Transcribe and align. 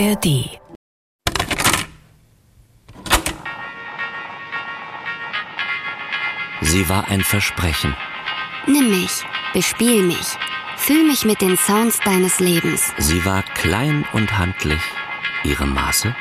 ARD. 0.00 0.58
Sie 6.62 6.88
war 6.88 7.08
ein 7.08 7.22
Versprechen. 7.22 7.94
Nimm 8.66 8.88
mich, 8.88 9.10
bespiel 9.52 10.02
mich, 10.02 10.16
füll 10.78 11.04
mich 11.04 11.26
mit 11.26 11.42
den 11.42 11.58
Sounds 11.58 11.98
deines 12.00 12.40
Lebens. 12.40 12.94
Sie 12.96 13.26
war 13.26 13.42
klein 13.42 14.06
und 14.14 14.38
handlich. 14.38 14.80
Ihre 15.44 15.66
Maße? 15.66 16.16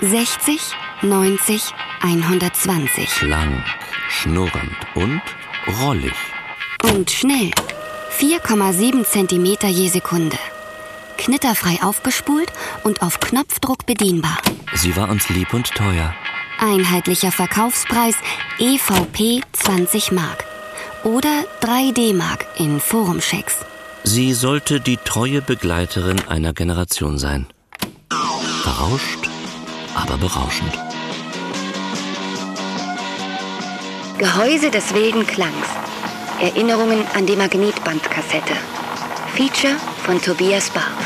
60, 0.00 0.60
90, 1.02 1.74
120. 2.02 3.10
Schlank, 3.12 3.64
schnurrend 4.08 4.76
und 4.94 5.22
rollig. 5.80 6.14
Und 6.84 7.10
schnell. 7.10 7.50
4,7 8.16 9.04
Zentimeter 9.04 9.68
je 9.68 9.88
Sekunde. 9.88 10.38
Knitterfrei 11.24 11.82
aufgespult 11.82 12.52
und 12.82 13.00
auf 13.00 13.18
Knopfdruck 13.18 13.86
bedienbar. 13.86 14.36
Sie 14.74 14.94
war 14.94 15.08
uns 15.08 15.30
lieb 15.30 15.54
und 15.54 15.70
teuer. 15.70 16.14
Einheitlicher 16.60 17.32
Verkaufspreis 17.32 18.14
EVP 18.58 19.40
20 19.52 20.12
Mark. 20.12 20.44
Oder 21.02 21.44
3 21.60 21.92
D-Mark 21.92 22.44
in 22.58 22.78
Forumchecks. 22.78 23.56
Sie 24.02 24.34
sollte 24.34 24.80
die 24.80 24.98
treue 24.98 25.40
Begleiterin 25.40 26.20
einer 26.28 26.52
Generation 26.52 27.16
sein. 27.18 27.46
Verrauscht, 28.62 29.30
aber 29.94 30.18
berauschend. 30.18 30.72
Gehäuse 34.18 34.70
des 34.70 34.92
wilden 34.92 35.26
Klangs. 35.26 35.68
Erinnerungen 36.38 37.02
an 37.14 37.24
die 37.24 37.36
Magnetbandkassette. 37.36 38.54
Feature 39.34 39.76
von 40.04 40.20
Tobias 40.20 40.68
Barth. 40.68 41.03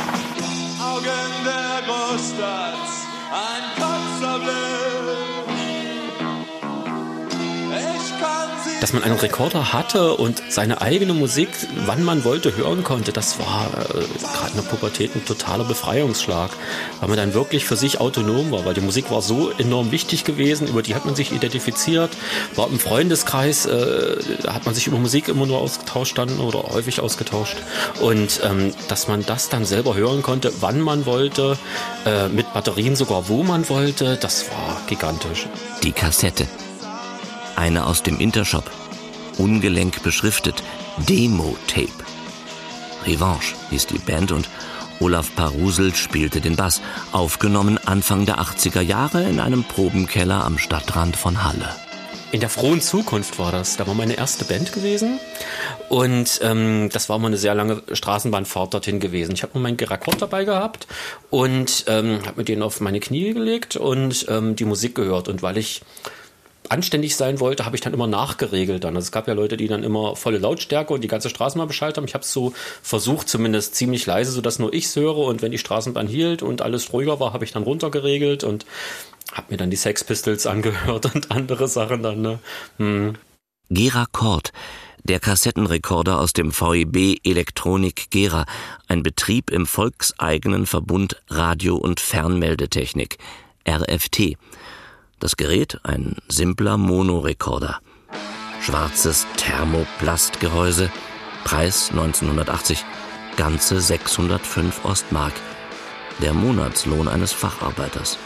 Dass 8.89 8.95
man 8.95 9.03
einen 9.03 9.19
Rekorder 9.19 9.75
hatte 9.75 10.15
und 10.15 10.43
seine 10.49 10.81
eigene 10.81 11.13
Musik, 11.13 11.51
wann 11.85 12.03
man 12.05 12.25
wollte, 12.25 12.57
hören 12.57 12.85
konnte, 12.85 13.13
das 13.13 13.39
war 13.39 13.67
äh, 13.67 13.93
gerade 13.93 14.51
in 14.53 14.57
der 14.57 14.63
Pubertät 14.63 15.15
ein 15.15 15.27
totaler 15.27 15.65
Befreiungsschlag, 15.65 16.51
weil 16.99 17.09
man 17.11 17.19
dann 17.19 17.35
wirklich 17.35 17.67
für 17.67 17.77
sich 17.77 18.01
autonom 18.01 18.51
war, 18.51 18.65
weil 18.65 18.73
die 18.73 18.81
Musik 18.81 19.11
war 19.11 19.21
so 19.21 19.51
enorm 19.59 19.91
wichtig 19.91 20.25
gewesen, 20.25 20.69
über 20.69 20.81
die 20.81 20.95
hat 20.95 21.05
man 21.05 21.15
sich 21.15 21.33
identifiziert, 21.33 22.09
war 22.55 22.67
im 22.71 22.79
Freundeskreis, 22.79 23.67
äh, 23.67 24.17
hat 24.47 24.65
man 24.65 24.75
sich 24.75 24.87
über 24.87 24.97
Musik 24.97 25.29
immer 25.29 25.45
nur 25.45 25.59
ausgetauscht 25.59 26.17
dann 26.17 26.41
oder 26.41 26.63
häufig 26.73 27.01
ausgetauscht 27.01 27.59
und 28.01 28.41
ähm, 28.43 28.73
dass 28.89 29.07
man 29.07 29.23
das 29.27 29.51
dann 29.51 29.67
selber 29.67 29.97
hören 29.97 30.23
konnte, 30.23 30.51
wann 30.61 30.81
man 30.81 31.05
wollte, 31.05 31.59
äh, 32.07 32.29
mit 32.29 32.55
Batterien 32.55 32.97
sogar 32.97 33.29
wo 33.29 33.43
man 33.43 33.69
wollte, 33.69 34.17
das 34.17 34.49
war 34.49 34.81
gigantisch. 34.87 35.47
Die 35.83 35.93
Kassette. 35.93 36.47
Eine 37.55 37.85
aus 37.85 38.03
dem 38.03 38.19
Intershop. 38.19 38.78
Ungelenk 39.39 40.03
beschriftet. 40.03 40.63
Demo-Tape. 41.09 41.89
Revanche 43.07 43.55
hieß 43.71 43.87
die 43.87 43.99
Band 43.99 44.33
und 44.33 44.49
Olaf 45.01 45.35
Parusel 45.37 45.95
spielte 45.95 46.41
den 46.41 46.57
Bass. 46.57 46.83
Aufgenommen 47.13 47.79
Anfang 47.79 48.27
der 48.27 48.41
80er 48.41 48.81
Jahre 48.81 49.23
in 49.23 49.41
einem 49.41 49.65
Probenkeller 49.65 50.45
am 50.45 50.59
Stadtrand 50.59 51.17
von 51.17 51.45
Halle. 51.45 51.69
In 52.31 52.41
der 52.41 52.51
frohen 52.51 52.83
Zukunft 52.83 53.39
war 53.39 53.53
das. 53.53 53.79
Da 53.79 53.87
war 53.87 53.95
meine 53.95 54.15
erste 54.15 54.45
Band 54.45 54.73
gewesen. 54.73 55.19
Und 55.89 56.41
ähm, 56.43 56.91
das 56.93 57.09
war 57.09 57.19
mal 57.19 57.29
eine 57.29 57.39
sehr 57.39 57.55
lange 57.55 57.83
Straßenbahnfahrt 57.91 58.75
dorthin 58.75 59.01
gewesen. 59.01 59.33
Ich 59.33 59.43
habe 59.43 59.55
nur 59.55 59.63
meinen 59.63 59.79
Gerakord 59.79 60.21
dabei 60.21 60.45
gehabt 60.45 60.87
und 61.31 61.85
ähm, 61.87 62.21
habe 62.27 62.39
mir 62.39 62.45
den 62.45 62.63
auf 62.63 62.81
meine 62.81 63.01
Knie 63.01 63.33
gelegt 63.33 63.77
und 63.77 64.27
ähm, 64.29 64.57
die 64.57 64.67
Musik 64.67 64.95
gehört. 64.95 65.29
Und 65.29 65.43
weil 65.43 65.57
ich 65.57 65.81
anständig 66.71 67.17
sein 67.17 67.41
wollte, 67.41 67.65
habe 67.65 67.77
ich 67.77 67.83
dann 67.83 67.95
immer 67.95 68.07
nachgeregelt 68.07 68.85
dann. 68.85 68.97
Also 68.97 69.07
es 69.07 69.13
gab 69.13 69.29
ja 69.29 69.35
Leute, 69.35 69.57
die 69.57 69.69
dann 69.69 69.83
immer 69.83 70.17
volle 70.17 70.39
Lautstärke 70.39 70.93
und 70.93 71.03
die 71.03 71.09
ganze 71.09 71.29
Straßenbahn 71.29 71.69
Bescheid 71.69 71.97
haben. 71.97 72.05
Ich 72.05 72.15
habe 72.15 72.25
es 72.25 72.33
so 72.33 72.53
versucht, 72.83 73.29
zumindest 73.29 73.75
ziemlich 73.75 74.07
leise, 74.07 74.33
sodass 74.33 74.59
nur 74.59 74.73
ich 74.73 74.87
es 74.87 74.97
höre. 74.97 75.19
Und 75.19 75.43
wenn 75.43 75.53
die 75.53 75.59
Straßenbahn 75.59 76.07
hielt 76.07 76.43
und 76.43 76.63
alles 76.63 76.93
ruhiger 76.93 77.21
war, 77.21 77.33
habe 77.33 77.45
ich 77.45 77.53
dann 77.53 77.63
runtergeregelt 77.63 78.45
und 78.45 78.67
habe 79.33 79.47
mir 79.51 79.57
dann 79.57 79.71
die 79.71 79.77
Sex 79.77 80.05
Pistols 80.05 80.47
angehört 80.49 81.15
und 81.15 81.31
andere 81.31 81.69
Sachen 81.69 82.03
dann. 82.03 82.23
Ne? 82.23 82.39
Hm. 82.79 83.15
Gera 83.71 84.07
Kord, 84.13 84.53
der 85.05 85.21
Kassettenrekorder 85.21 86.21
aus 86.21 86.33
dem 86.33 86.53
VEB 86.53 87.19
Elektronik 87.23 88.11
Gera, 88.11 88.47
ein 88.89 89.03
Betrieb 89.03 89.51
im 89.51 89.67
volkseigenen 89.67 90.67
Verbund 90.67 91.21
Radio- 91.29 91.77
und 91.77 92.01
Fernmeldetechnik, 92.01 93.19
RFT. 93.69 94.37
Das 95.21 95.37
Gerät 95.37 95.81
ein 95.83 96.15
simpler 96.29 96.77
Monorekorder. 96.77 97.81
Schwarzes 98.61 99.27
Thermoplastgehäuse, 99.37 100.93
Preis 101.43 101.91
1980, 101.91 102.85
ganze 103.37 103.81
605 103.81 104.85
Ostmark. 104.85 105.33
Der 106.23 106.35
Monatslohn 106.35 107.09
eines 107.09 107.33
Facharbeiters. 107.33 108.17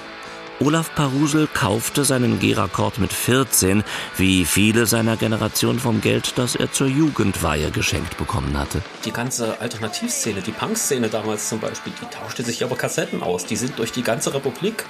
Olaf 0.60 0.94
Parusel 0.94 1.48
kaufte 1.52 2.04
seinen 2.04 2.38
Gerakord 2.38 2.98
mit 2.98 3.12
14, 3.12 3.82
wie 4.16 4.44
viele 4.44 4.86
seiner 4.86 5.16
Generation 5.16 5.78
vom 5.80 6.00
Geld, 6.00 6.38
das 6.38 6.54
er 6.54 6.70
zur 6.70 6.86
Jugendweihe 6.86 7.70
geschenkt 7.70 8.16
bekommen 8.16 8.56
hatte. 8.56 8.80
Die 9.04 9.12
ganze 9.12 9.60
Alternativszene, 9.60 10.40
die 10.40 10.52
Punkszene 10.52 11.08
damals 11.08 11.48
zum 11.48 11.58
Beispiel, 11.58 11.92
die 12.00 12.06
tauschte 12.14 12.44
sich 12.44 12.62
über 12.62 12.76
Kassetten 12.76 13.22
aus. 13.22 13.44
Die 13.46 13.56
sind 13.56 13.78
durch 13.78 13.90
die 13.92 14.02
ganze 14.02 14.34
Republik 14.34 14.84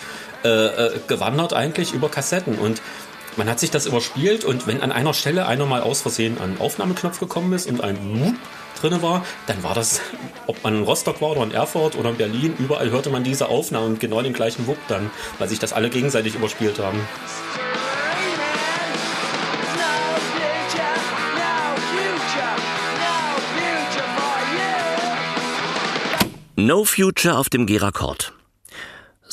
äh, 0.44 0.48
äh, 0.48 1.00
gewandert 1.06 1.52
eigentlich 1.52 1.92
über 1.92 2.08
Kassetten 2.08 2.58
und 2.58 2.82
man 3.36 3.48
hat 3.48 3.60
sich 3.60 3.70
das 3.70 3.86
überspielt 3.86 4.44
und 4.44 4.66
wenn 4.66 4.82
an 4.82 4.92
einer 4.92 5.14
Stelle 5.14 5.46
einer 5.46 5.64
mal 5.64 5.80
aus 5.82 6.02
Versehen 6.02 6.38
an 6.38 6.56
Aufnahmeknopf 6.58 7.18
gekommen 7.18 7.52
ist 7.52 7.66
und 7.66 7.82
ein 7.82 7.96
Wup 8.20 8.34
drinne 8.80 9.02
war, 9.02 9.24
dann 9.46 9.62
war 9.62 9.74
das, 9.74 10.00
ob 10.46 10.62
man 10.62 10.76
in 10.76 10.82
Rostock 10.82 11.20
war 11.22 11.30
oder 11.30 11.42
in 11.44 11.52
Erfurt 11.52 11.96
oder 11.96 12.10
in 12.10 12.16
Berlin, 12.16 12.54
überall 12.58 12.90
hörte 12.90 13.10
man 13.10 13.24
diese 13.24 13.48
Aufnahme 13.48 13.86
und 13.86 14.00
genau 14.00 14.20
den 14.20 14.32
gleichen 14.32 14.66
Wupp 14.66 14.78
dann, 14.88 15.10
weil 15.38 15.48
sich 15.48 15.58
das 15.58 15.72
alle 15.72 15.88
gegenseitig 15.88 16.34
überspielt 16.34 16.78
haben. 16.78 17.00
No 26.56 26.84
Future 26.84 27.38
auf 27.38 27.48
dem 27.48 27.66
Gerakord. 27.66 28.32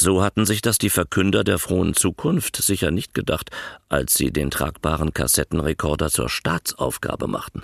So 0.01 0.23
hatten 0.23 0.45
sich 0.45 0.61
das 0.61 0.77
die 0.77 0.89
Verkünder 0.89 1.43
der 1.43 1.59
frohen 1.59 1.93
Zukunft 1.93 2.55
sicher 2.55 2.89
nicht 2.89 3.13
gedacht, 3.13 3.49
als 3.89 4.13
sie 4.13 4.31
den 4.31 4.49
tragbaren 4.49 5.11
Kassettenrekorder 5.11 6.09
zur 6.09 6.29
Staatsaufgabe 6.29 7.27
machten. 7.27 7.63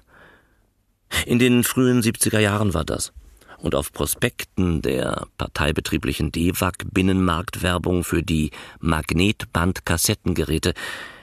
In 1.25 1.39
den 1.39 1.63
frühen 1.63 2.01
70er 2.01 2.39
Jahren 2.39 2.73
war 2.73 2.83
das. 2.83 3.13
Und 3.57 3.73
auf 3.73 3.93
Prospekten 3.93 4.81
der 4.81 5.27
parteibetrieblichen 5.37 6.33
DEWAG 6.33 6.73
Binnenmarktwerbung 6.91 8.03
für 8.03 8.21
die 8.21 8.51
Magnetband-Kassettengeräte 8.81 10.73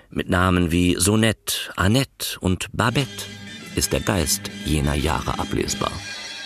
mit 0.08 0.30
Namen 0.30 0.72
wie 0.72 0.96
Sonett, 0.98 1.72
Annette 1.76 2.40
und 2.40 2.68
Babette 2.72 3.26
ist 3.76 3.92
der 3.92 4.00
Geist 4.00 4.50
jener 4.64 4.94
Jahre 4.94 5.38
ablesbar. 5.38 5.92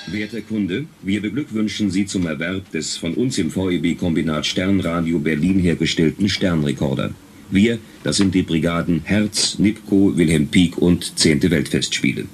Werter 0.08 0.40
Kunde, 0.40 0.86
wir 1.02 1.20
beglückwünschen 1.20 1.90
Sie 1.90 2.06
zum 2.06 2.26
Erwerb 2.26 2.70
des 2.70 2.96
von 2.96 3.14
uns 3.14 3.38
im 3.38 3.50
VEB-Kombinat 3.50 4.46
Sternradio 4.46 5.18
Berlin 5.18 5.58
hergestellten 5.58 6.28
Sternrekorder. 6.28 7.10
Wir, 7.50 7.78
das 8.04 8.16
sind 8.16 8.34
die 8.34 8.42
Brigaden 8.42 9.02
Herz, 9.04 9.58
Nipko, 9.58 10.16
Wilhelm 10.16 10.46
Pieck 10.46 10.78
und 10.78 11.18
10. 11.18 11.50
Weltfestspiele. 11.50 12.26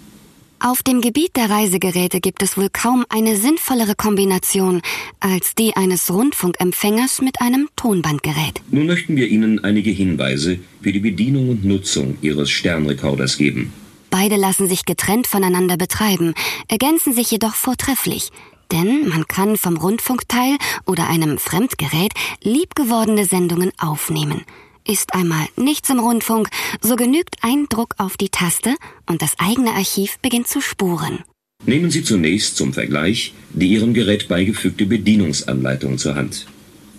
Auf 0.65 0.83
dem 0.83 1.01
Gebiet 1.01 1.35
der 1.35 1.51
Reisegeräte 1.51 2.21
gibt 2.21 2.43
es 2.43 2.57
wohl 2.57 2.69
kaum 2.73 3.05
eine 3.09 3.37
sinnvollere 3.37 3.95
Kombination 3.97 4.81
als 5.19 5.55
die 5.55 5.75
eines 5.75 6.09
Rundfunkempfängers 6.13 7.21
mit 7.21 7.41
einem 7.41 7.69
Tonbandgerät. 7.75 8.61
Nun 8.71 8.87
möchten 8.87 9.17
wir 9.17 9.29
Ihnen 9.29 9.65
einige 9.65 9.91
Hinweise 9.91 10.59
für 10.81 10.93
die 10.93 11.01
Bedienung 11.01 11.49
und 11.49 11.65
Nutzung 11.65 12.17
Ihres 12.23 12.51
Sternrekorders 12.51 13.39
geben. 13.39 13.73
Beide 14.13 14.37
lassen 14.37 14.69
sich 14.69 14.85
getrennt 14.85 15.27
voneinander 15.27 15.79
betreiben, 15.79 16.35
ergänzen 16.69 17.15
sich 17.15 17.31
jedoch 17.31 17.55
vortrefflich. 17.55 18.29
Denn 18.71 19.09
man 19.09 19.27
kann 19.27 19.57
vom 19.57 19.79
Rundfunkteil 19.79 20.59
oder 20.85 21.09
einem 21.09 21.39
Fremdgerät 21.39 22.13
liebgewordene 22.43 23.25
Sendungen 23.25 23.73
aufnehmen. 23.79 24.43
Ist 24.87 25.15
einmal 25.15 25.47
nichts 25.57 25.89
im 25.89 25.99
Rundfunk, 25.99 26.51
so 26.83 26.95
genügt 26.95 27.37
ein 27.41 27.69
Druck 27.71 27.95
auf 27.97 28.19
die 28.19 28.29
Taste 28.29 28.75
und 29.09 29.23
das 29.23 29.33
eigene 29.39 29.71
Archiv 29.73 30.19
beginnt 30.19 30.47
zu 30.47 30.61
spuren. 30.61 31.21
Nehmen 31.65 31.91
Sie 31.91 32.05
zunächst 32.05 32.59
zum 32.59 32.75
Vergleich 32.75 33.33
die 33.55 33.69
Ihrem 33.69 33.95
Gerät 33.95 34.29
beigefügte 34.29 34.85
Bedienungsanleitung 34.85 35.97
zur 35.97 36.17
Hand. 36.17 36.45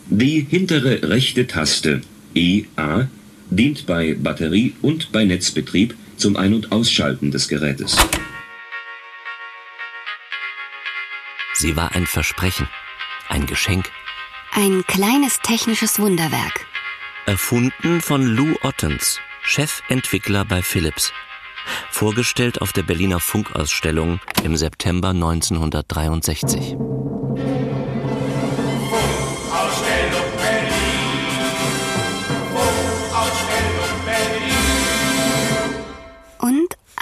Die 0.08 0.48
hintere 0.50 1.08
rechte 1.08 1.46
Taste 1.46 2.02
EA 2.34 3.08
dient 3.52 3.86
bei 3.86 4.16
Batterie- 4.16 4.74
und 4.82 5.12
bei 5.12 5.26
Netzbetrieb 5.26 5.94
zum 6.24 6.38
Ein- 6.38 6.54
und 6.54 6.72
Ausschalten 6.72 7.32
des 7.32 7.50
Gerätes. 7.50 7.98
Sie 11.54 11.76
war 11.76 11.92
ein 11.92 12.08
Versprechen, 12.08 12.70
ein 13.28 13.46
Geschenk, 13.46 13.92
Ein 14.54 14.86
kleines 14.88 15.40
technisches 15.40 16.00
Wunderwerk. 16.00 16.66
Erfunden 17.26 18.00
von 18.00 18.26
Lou 18.26 18.56
Ottens, 18.62 19.20
Chefentwickler 19.42 20.46
bei 20.46 20.62
Philips. 20.62 21.12
Vorgestellt 21.90 22.62
auf 22.62 22.72
der 22.72 22.84
Berliner 22.84 23.20
Funkausstellung 23.20 24.22
im 24.46 24.56
September 24.56 25.10
1963. 25.10 26.78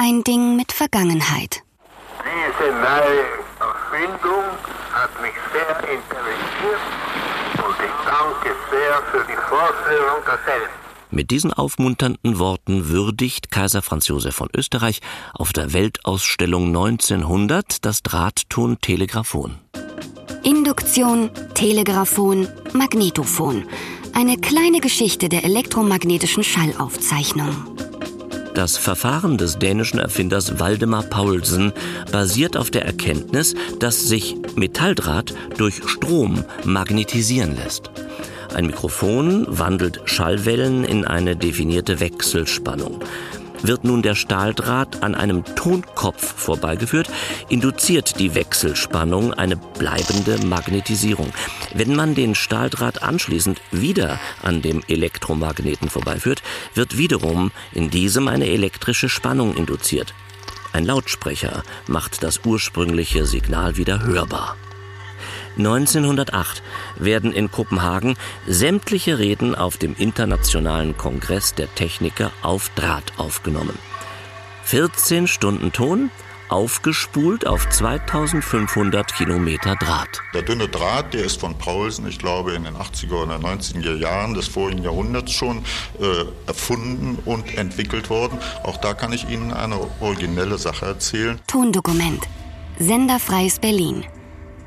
ein 0.02 0.24
Ding 0.24 0.56
mit 0.56 0.72
Vergangenheit. 0.72 1.62
Diese 2.26 2.72
neue 2.72 3.22
Erfindung 3.60 4.46
hat 4.92 5.22
mich 5.22 5.34
sehr 5.54 5.78
interessiert 5.78 6.82
und 7.58 7.76
ich 7.86 7.98
danke 8.06 8.56
sehr 8.72 9.04
für 9.12 9.26
die 9.28 9.38
Vorführung 9.48 10.24
derselben. 10.26 10.74
Mit 11.12 11.30
diesen 11.30 11.54
aufmunternden 11.54 12.40
Worten 12.40 12.90
würdigt 12.90 13.52
Kaiser 13.52 13.84
Franz 13.84 14.08
Josef 14.08 14.34
von 14.34 14.50
Österreich 14.56 15.02
auf 15.36 15.54
der 15.54 15.72
Weltausstellung 15.74 16.68
1900 16.68 17.86
das 17.86 18.02
Drahtton-Telegraphon. 18.02 19.60
Induktion, 20.44 21.30
Telegraphon, 21.54 22.48
Magnetophon. 22.74 23.66
Eine 24.14 24.38
kleine 24.38 24.80
Geschichte 24.80 25.30
der 25.30 25.44
elektromagnetischen 25.44 26.44
Schallaufzeichnung. 26.44 27.91
Das 28.54 28.78
Verfahren 28.78 29.38
des 29.38 29.60
dänischen 29.60 30.00
Erfinders 30.00 30.60
Waldemar 30.60 31.04
Paulsen 31.04 31.72
basiert 32.12 32.58
auf 32.58 32.70
der 32.70 32.86
Erkenntnis, 32.86 33.56
dass 33.80 34.08
sich 34.08 34.36
Metalldraht 34.56 35.34
durch 35.58 35.82
Strom 35.86 36.44
magnetisieren 36.66 37.56
lässt. 37.56 37.90
Ein 38.54 38.68
Mikrofon 38.68 39.46
wandelt 39.48 40.02
Schallwellen 40.06 40.84
in 40.84 41.06
eine 41.06 41.38
definierte 41.38 42.02
Wechselspannung. 42.02 43.02
Wird 43.64 43.84
nun 43.84 44.02
der 44.02 44.16
Stahldraht 44.16 45.04
an 45.04 45.16
einem 45.16 45.44
Tonkopf 45.56 46.34
vorbeigeführt, 46.36 47.10
induziert 47.50 48.20
die 48.20 48.34
Wechselspannung 48.34 49.34
eine 49.34 49.56
bleibende 49.56 50.40
Magnetisierung. 50.46 51.32
Wenn 51.74 51.96
man 51.96 52.16
den 52.16 52.36
Stahldraht 52.36 53.04
anschließend 53.04 53.62
wieder 53.72 54.20
an 54.42 54.62
dem 54.62 54.82
Elektromagneten 54.88 55.90
vorbeiführt, 55.90 56.42
wird 56.74 56.98
wiederum 56.98 57.52
in 57.72 57.90
diesem 57.90 58.28
eine 58.28 58.48
elektrische 58.48 59.10
Spannung 59.10 59.56
induziert. 59.56 60.14
Ein 60.74 60.86
Lautsprecher 60.86 61.64
macht 61.88 62.24
das 62.24 62.42
ursprüngliche 62.46 63.26
Signal 63.26 63.78
wieder 63.78 64.04
hörbar. 64.04 64.56
1908 65.58 66.64
werden 66.98 67.32
in 67.34 67.52
Kopenhagen 67.52 68.16
sämtliche 68.48 69.20
Reden 69.20 69.56
auf 69.56 69.78
dem 69.78 69.96
Internationalen 69.98 70.98
Kongress 70.98 71.54
der 71.54 71.74
Techniker 71.76 72.32
auf 72.42 72.70
Draht 72.76 73.14
aufgenommen. 73.18 73.78
14 74.64 75.28
Stunden 75.28 75.72
Ton, 75.72 76.12
aufgespult 76.52 77.48
auf 77.48 77.70
2500 77.70 79.14
Kilometer 79.16 79.76
Draht. 79.76 80.22
Der 80.34 80.42
dünne 80.42 80.68
Draht, 80.68 81.14
der 81.14 81.24
ist 81.24 81.40
von 81.40 81.58
Paulsen, 81.58 82.08
ich 82.08 82.20
glaube, 82.20 82.54
in 82.54 82.66
den 82.66 82.76
80er 82.76 83.24
oder 83.24 83.36
90er 83.36 83.96
Jahren 83.96 84.34
des 84.34 84.48
vorigen 84.48 84.84
Jahrhunderts 84.84 85.32
schon 85.32 85.60
äh, 86.00 86.26
erfunden 86.48 87.18
und 87.26 87.58
entwickelt 87.58 88.10
worden. 88.10 88.38
Auch 88.64 88.78
da 88.78 88.94
kann 88.94 89.14
ich 89.14 89.30
Ihnen 89.30 89.54
eine 89.54 89.80
originelle 90.02 90.58
Sache 90.58 90.86
erzählen. 90.86 91.40
Tondokument. 91.48 92.28
Senderfreies 92.80 93.60
Berlin. 93.60 94.06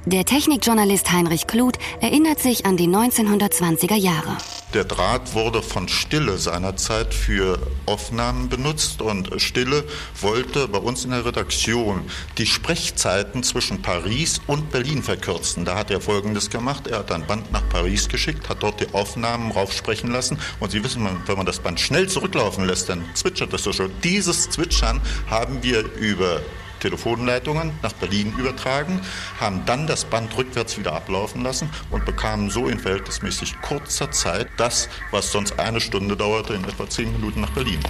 Der 0.07 0.27
Technikjournalist 0.27 1.11
Heinrich 1.13 1.47
Kluth 1.47 1.79
erinnert 1.99 2.39
sich 2.39 2.67
an 2.67 2.77
die 2.77 2.89
1920er 2.89 3.95
Jahre. 3.95 4.37
Der 4.75 4.85
Draht 4.85 5.35
wurde 5.35 5.63
von 5.63 5.89
Stille 5.89 6.37
seinerzeit 6.37 7.15
für 7.15 7.59
Aufnahmen 7.87 8.51
benutzt 8.51 9.01
und 9.01 9.41
Stille 9.41 9.85
wollte 10.21 10.69
bei 10.69 10.77
uns 10.77 11.07
in 11.07 11.13
der 11.13 11.25
Redaktion 11.25 12.03
die 12.37 12.45
Sprechzeiten 12.45 13.43
zwischen 13.43 13.81
Paris 13.81 14.43
und 14.47 14.71
Berlin 14.71 15.03
verkürzen. 15.03 15.65
Da 15.65 15.77
hat 15.77 15.91
er 15.91 16.03
Folgendes 16.03 16.51
gemacht. 16.51 16.87
Er 16.87 16.99
hat 16.99 17.11
ein 17.11 17.27
Band 17.27 17.51
nach 17.51 17.67
Paris 17.71 18.07
geschickt, 18.07 18.51
hat 18.51 18.63
dort 18.63 18.81
die 18.81 18.93
Aufnahmen 18.93 19.53
raufsprechen 19.53 20.11
lassen 20.11 20.37
und 20.61 20.71
Sie 20.71 20.85
wissen, 20.85 21.09
wenn 21.25 21.37
man 21.39 21.47
das 21.47 21.61
Band 21.61 21.81
schnell 21.81 22.11
zurücklaufen 22.11 22.67
lässt, 22.67 22.91
dann 22.91 23.03
zwitschert 23.15 23.55
es 23.55 23.63
so 23.63 23.73
schon. 23.73 23.91
Dieses 24.03 24.51
Zwitschern 24.51 25.01
haben 25.31 25.63
wir 25.63 25.83
über 25.95 26.43
Telefonleitungen 26.85 27.73
nach 27.83 27.95
Berlin 27.95 28.35
übertragen, 28.37 29.01
haben 29.41 29.63
dann 29.65 29.87
das 29.87 30.05
Band 30.05 30.37
rückwärts 30.37 30.77
wieder 30.77 30.93
ablaufen 30.93 31.43
lassen 31.43 31.71
und 31.91 32.05
bekamen 32.05 32.51
so 32.51 32.69
in 32.69 32.79
verhältnismäßig 32.79 33.59
kurzer 33.63 34.11
Zeit 34.11 34.49
das, 34.59 34.91
was 35.11 35.33
sonst 35.33 35.59
eine 35.59 35.81
Stunde 35.81 36.15
dauerte, 36.15 36.53
in 36.53 36.65
etwa 36.65 36.87
zehn 36.87 37.11
Minuten 37.11 37.41
nach 37.41 37.51
Berlin. 37.51 37.81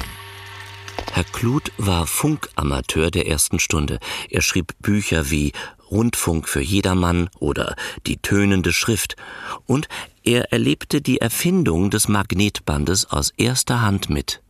Herr 1.13 1.25
Kluth 1.25 1.73
war 1.77 2.07
Funkamateur 2.07 3.11
der 3.11 3.27
ersten 3.27 3.59
Stunde. 3.59 3.99
Er 4.31 4.43
schrieb 4.43 4.75
Bücher 4.81 5.29
wie 5.29 5.53
Rundfunk 5.91 6.49
für 6.49 6.61
jedermann 6.61 7.31
oder 7.41 7.75
Die 8.07 8.19
tönende 8.19 8.73
Schrift. 8.73 9.17
Und 9.67 9.89
er 10.23 10.53
erlebte 10.53 11.01
die 11.01 11.21
Erfindung 11.21 11.91
des 11.91 12.07
Magnetbandes 12.07 13.11
aus 13.11 13.33
erster 13.37 13.83
Hand 13.83 14.09
mit. 14.09 14.44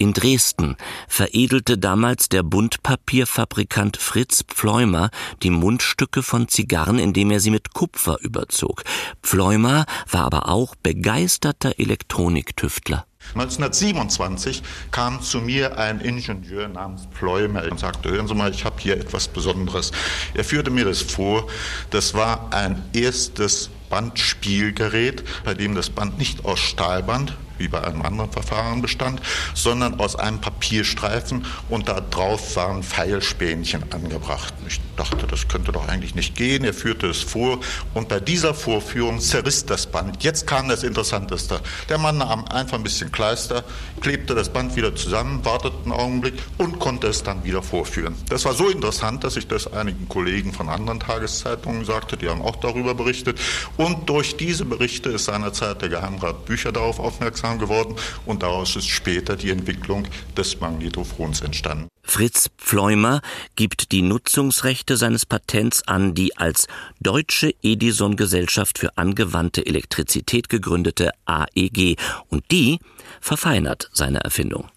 In 0.00 0.12
Dresden 0.12 0.76
veredelte 1.08 1.76
damals 1.76 2.28
der 2.28 2.44
Buntpapierfabrikant 2.44 3.96
Fritz 3.96 4.44
Pfleumer 4.46 5.10
die 5.42 5.50
Mundstücke 5.50 6.22
von 6.22 6.46
Zigarren, 6.46 7.00
indem 7.00 7.32
er 7.32 7.40
sie 7.40 7.50
mit 7.50 7.74
Kupfer 7.74 8.16
überzog. 8.20 8.84
Pfleumer 9.24 9.86
war 10.08 10.22
aber 10.22 10.48
auch 10.48 10.76
begeisterter 10.76 11.80
Elektroniktüftler. 11.80 13.06
1927 13.34 14.62
kam 14.92 15.20
zu 15.20 15.40
mir 15.40 15.78
ein 15.78 16.00
Ingenieur 16.00 16.68
namens 16.68 17.08
Pleumer 17.18 17.64
und 17.68 17.80
sagte, 17.80 18.10
hören 18.10 18.28
Sie 18.28 18.34
mal, 18.36 18.52
ich 18.52 18.64
habe 18.64 18.76
hier 18.78 18.96
etwas 18.96 19.26
Besonderes. 19.26 19.90
Er 20.32 20.44
führte 20.44 20.70
mir 20.70 20.84
das 20.84 21.02
vor, 21.02 21.48
das 21.90 22.14
war 22.14 22.52
ein 22.52 22.82
erstes 22.92 23.68
Bandspielgerät, 23.90 25.24
bei 25.44 25.54
dem 25.54 25.74
das 25.74 25.90
Band 25.90 26.18
nicht 26.18 26.44
aus 26.44 26.60
Stahlband, 26.60 27.36
wie 27.58 27.68
bei 27.68 27.82
einem 27.82 28.02
anderen 28.02 28.30
Verfahren 28.30 28.82
bestand, 28.82 29.20
sondern 29.54 29.98
aus 30.00 30.16
einem 30.16 30.40
Papierstreifen 30.40 31.44
und 31.68 31.88
da 31.88 32.00
drauf 32.00 32.56
waren 32.56 32.82
Pfeilspänchen 32.82 33.92
angebracht. 33.92 34.54
Ich 34.66 34.80
dachte, 34.96 35.26
das 35.26 35.48
könnte 35.48 35.72
doch 35.72 35.88
eigentlich 35.88 36.14
nicht 36.14 36.34
gehen. 36.34 36.64
Er 36.64 36.74
führte 36.74 37.08
es 37.08 37.22
vor 37.22 37.60
und 37.94 38.08
bei 38.08 38.20
dieser 38.20 38.54
Vorführung 38.54 39.20
zerriss 39.20 39.64
das 39.66 39.86
Band. 39.86 40.22
Jetzt 40.22 40.46
kam 40.46 40.68
das 40.68 40.82
Interessanteste. 40.82 41.60
Der 41.88 41.98
Mann 41.98 42.18
nahm 42.18 42.44
einfach 42.46 42.76
ein 42.76 42.82
bisschen 42.82 43.12
Kleister, 43.12 43.64
klebte 44.00 44.34
das 44.34 44.48
Band 44.48 44.76
wieder 44.76 44.94
zusammen, 44.94 45.44
wartete 45.44 45.76
einen 45.84 45.92
Augenblick 45.92 46.34
und 46.58 46.78
konnte 46.78 47.08
es 47.08 47.22
dann 47.22 47.44
wieder 47.44 47.62
vorführen. 47.62 48.14
Das 48.28 48.44
war 48.44 48.54
so 48.54 48.68
interessant, 48.68 49.24
dass 49.24 49.36
ich 49.36 49.48
das 49.48 49.72
einigen 49.72 50.08
Kollegen 50.08 50.52
von 50.52 50.68
anderen 50.68 51.00
Tageszeitungen 51.00 51.84
sagte, 51.84 52.16
die 52.16 52.28
haben 52.28 52.42
auch 52.42 52.56
darüber 52.56 52.94
berichtet. 52.94 53.38
Und 53.76 54.08
durch 54.08 54.36
diese 54.36 54.64
Berichte 54.64 55.10
ist 55.10 55.24
seinerzeit 55.24 55.82
der 55.82 55.88
Geheimrat 55.88 56.44
Bücher 56.44 56.72
darauf 56.72 56.98
aufmerksam 56.98 57.47
aufmerksam 57.48 57.58
geworden 57.58 57.96
und 58.26 58.42
daraus 58.42 58.76
ist 58.76 58.88
später 58.88 59.36
die 59.36 59.50
Entwicklung 59.50 60.06
des 60.36 60.60
Magnetophons 60.60 61.40
entstanden. 61.40 61.88
Fritz 62.02 62.48
Pfleumer 62.56 63.20
gibt 63.56 63.92
die 63.92 64.02
Nutzungsrechte 64.02 64.96
seines 64.96 65.26
Patents 65.26 65.86
an 65.86 66.14
die 66.14 66.36
als 66.36 66.66
Deutsche 67.00 67.54
Edison 67.62 68.16
Gesellschaft 68.16 68.78
für 68.78 68.96
angewandte 68.96 69.66
Elektrizität 69.66 70.48
gegründete 70.48 71.10
AEG 71.26 71.96
und 72.28 72.44
die 72.50 72.78
verfeinert 73.20 73.90
seine 73.92 74.20
Erfindung. 74.20 74.68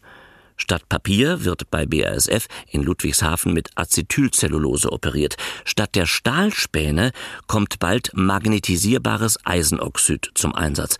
Statt 0.57 0.87
Papier 0.89 1.43
wird 1.43 1.71
bei 1.71 1.87
BASF 1.87 2.45
in 2.69 2.83
Ludwigshafen 2.83 3.51
mit 3.51 3.69
Acetylcellulose 3.75 4.91
operiert. 4.91 5.35
Statt 5.65 5.95
der 5.95 6.05
Stahlspäne 6.05 7.13
kommt 7.47 7.79
bald 7.79 8.11
magnetisierbares 8.13 9.39
Eisenoxid 9.43 10.29
zum 10.35 10.53
Einsatz. 10.53 10.97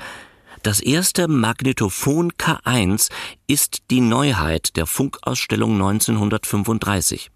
Das 0.64 0.80
erste 0.80 1.28
Magnetophon 1.28 2.34
K1 2.34 3.10
ist 3.48 3.90
die 3.90 4.00
Neuheit 4.00 4.78
der 4.78 4.86
Funkausstellung 4.86 5.74
1935. 5.74 7.32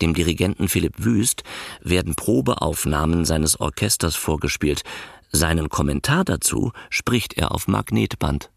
Dem 0.00 0.14
Dirigenten 0.14 0.68
Philipp 0.68 0.94
Wüst 0.98 1.42
werden 1.82 2.14
Probeaufnahmen 2.14 3.24
seines 3.24 3.58
Orchesters 3.58 4.14
vorgespielt. 4.14 4.84
Seinen 5.32 5.70
Kommentar 5.70 6.22
dazu 6.24 6.70
spricht 6.88 7.36
er 7.36 7.50
auf 7.50 7.66
Magnetband. 7.66 8.48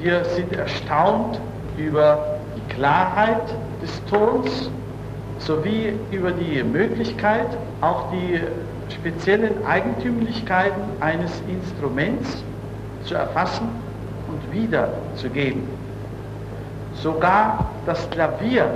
Wir 0.00 0.24
sind 0.24 0.50
erstaunt 0.54 1.38
über 1.76 2.40
die 2.56 2.74
Klarheit 2.74 3.54
des 3.82 3.90
Tons 4.08 4.70
sowie 5.38 5.92
über 6.10 6.32
die 6.32 6.62
Möglichkeit, 6.62 7.58
auch 7.82 8.10
die 8.10 8.40
speziellen 8.88 9.66
Eigentümlichkeiten 9.66 10.82
eines 11.02 11.30
Instruments 11.46 12.42
zu 13.04 13.14
erfassen 13.14 13.68
und 14.28 14.52
wiederzugeben. 14.52 15.68
Sogar 16.94 17.66
das 17.86 18.08
Klavier, 18.10 18.70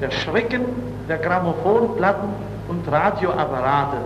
der 0.00 0.10
Schrecken 0.10 0.64
der 1.08 1.18
Grammophonplatten 1.18 2.28
und 2.68 2.90
Radioapparate 2.90 3.96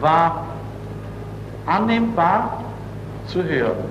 war 0.00 0.46
annehmbar 1.66 2.64
zu 3.26 3.42
hören. 3.42 3.84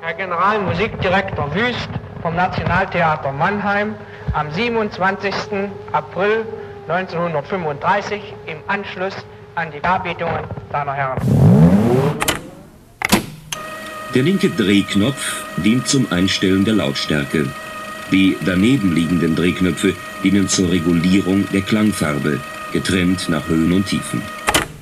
Herr 0.00 0.14
Generalmusikdirektor 0.14 1.54
Wüst 1.54 1.88
vom 2.22 2.34
Nationaltheater 2.36 3.32
Mannheim 3.32 3.94
am 4.32 4.50
27. 4.50 5.34
April 5.92 6.44
1935 6.88 8.34
im 8.46 8.58
Anschluss 8.66 9.14
an 9.54 9.70
die 9.70 9.80
Darbietungen 9.80 10.44
seiner 10.70 10.94
Herren. 10.94 11.18
Der 14.14 14.22
linke 14.22 14.48
Drehknopf 14.48 15.44
dient 15.58 15.86
zum 15.86 16.10
Einstellen 16.10 16.64
der 16.64 16.74
Lautstärke. 16.74 17.46
Die 18.10 18.38
daneben 18.44 18.94
liegenden 18.94 19.36
Drehknöpfe 19.36 19.94
dienen 20.24 20.48
zur 20.48 20.70
Regulierung 20.70 21.46
der 21.52 21.60
Klangfarbe, 21.60 22.40
getrennt 22.72 23.28
nach 23.28 23.46
Höhen 23.48 23.70
und 23.70 23.86
Tiefen. 23.86 24.22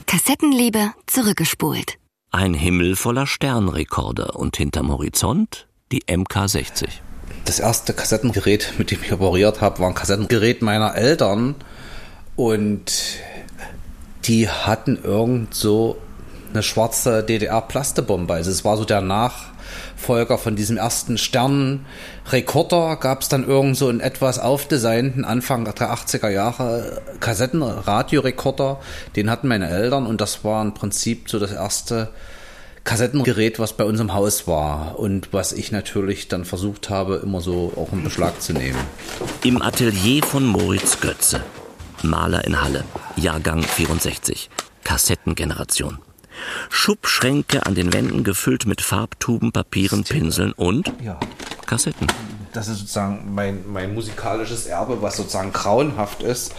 Kassettenliebe 0.07 0.93
zurückgespult. 1.07 1.95
Ein 2.31 2.55
Himmel 2.55 2.95
voller 2.95 3.27
Sternrekorder 3.27 4.37
und 4.37 4.57
hinterm 4.57 4.91
Horizont 4.91 5.67
die 5.91 6.05
MK60. 6.05 6.87
Das 7.45 7.59
erste 7.59 7.95
Kassettengerät, 7.95 8.75
mit 8.79 8.93
dem 8.93 8.99
ich 9.03 9.13
operiert 9.13 9.61
habe, 9.61 9.81
war 9.81 9.89
ein 9.89 9.95
Kassettengerät 9.95 10.63
meiner 10.63 10.95
Eltern. 10.95 11.57
Und 12.37 12.93
die 14.25 14.49
hatten 14.49 14.99
irgend 15.03 15.55
so 15.55 15.97
eine 16.53 16.63
schwarze 16.63 17.23
DDR-Plastebombe. 17.23 18.35
Also 18.35 18.51
es 18.51 18.65
war 18.65 18.77
so 18.77 18.85
der 18.85 19.01
Nachfolger 19.01 20.39
von 20.39 20.57
diesem 20.57 20.77
ersten 20.77 21.19
Sternenrekorder. 21.19 22.97
Gab 22.97 23.23
es 23.23 23.29
dann 23.29 23.47
irgend 23.47 23.77
so 23.77 23.89
einen 23.89 24.01
etwas 24.01 24.39
aufdesignten 24.39 25.25
Anfang 25.25 25.65
der 25.65 25.75
80er 25.75 26.29
Jahre 26.29 27.03
Kassettenradiorekorder. 27.21 28.81
Den 29.17 29.31
hatten 29.31 29.49
meine 29.49 29.69
Eltern 29.69 30.07
und 30.07 30.21
das 30.21 30.45
war 30.45 30.63
im 30.63 30.75
Prinzip 30.75 31.29
so 31.29 31.39
das 31.39 31.53
erste 31.53 32.09
Kassettengerät, 32.87 33.59
was 33.59 33.73
bei 33.73 33.85
uns 33.85 33.99
im 33.99 34.15
Haus 34.15 34.47
war 34.47 34.99
und 34.99 35.33
was 35.33 35.53
ich 35.53 35.73
natürlich 35.73 36.29
dann 36.29 36.45
versucht 36.45 36.89
habe, 36.89 37.17
immer 37.17 37.41
so 37.41 37.73
auch 37.77 37.93
in 37.93 38.05
Beschlag 38.05 38.41
zu 38.41 38.53
nehmen. 38.53 38.79
Im 39.43 39.61
Atelier 39.61 40.23
von 40.23 40.47
Moritz 40.47 41.01
Götze. 41.01 41.43
Maler 42.03 42.45
in 42.45 42.63
Halle, 42.63 42.85
Jahrgang 43.17 43.63
64, 43.63 44.51
Kassettengeneration. 44.85 45.99
Schubschränke 46.71 47.67
an 47.67 47.75
den 47.75 47.93
Wänden 47.93 48.25
gefüllt 48.25 48.67
mit 48.67 48.81
Farbtuben, 48.81 49.53
Papieren, 49.53 50.05
Pinseln 50.05 50.53
und 50.53 50.93
Ja. 51.03 51.19
Kassetten. 51.67 52.07
Das 52.53 52.69
ist 52.69 52.79
sozusagen 52.79 53.35
mein, 53.35 53.65
mein 53.71 53.93
musikalisches 53.95 54.67
Erbe, 54.67 55.03
was 55.03 55.17
sozusagen 55.17 55.53
grauenhaft 55.53 56.23
ist. 56.23 56.55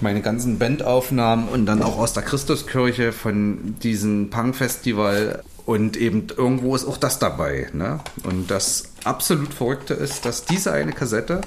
Meine 0.00 0.20
ganzen 0.20 0.58
Bandaufnahmen 0.58 1.48
und 1.48 1.66
dann 1.66 1.82
auch 1.82 1.98
aus 1.98 2.12
der 2.12 2.22
Christuskirche 2.22 3.12
von 3.12 3.76
diesem 3.82 4.28
Punk-Festival. 4.30 5.42
Und 5.64 5.96
eben 5.96 6.26
irgendwo 6.36 6.76
ist 6.76 6.84
auch 6.86 6.98
das 6.98 7.18
dabei. 7.18 7.68
Ne? 7.72 8.00
Und 8.24 8.50
das 8.50 8.90
absolut 9.04 9.54
Verrückte 9.54 9.94
ist, 9.94 10.26
dass 10.26 10.44
diese 10.44 10.72
eine 10.72 10.92
Kassette, 10.92 11.40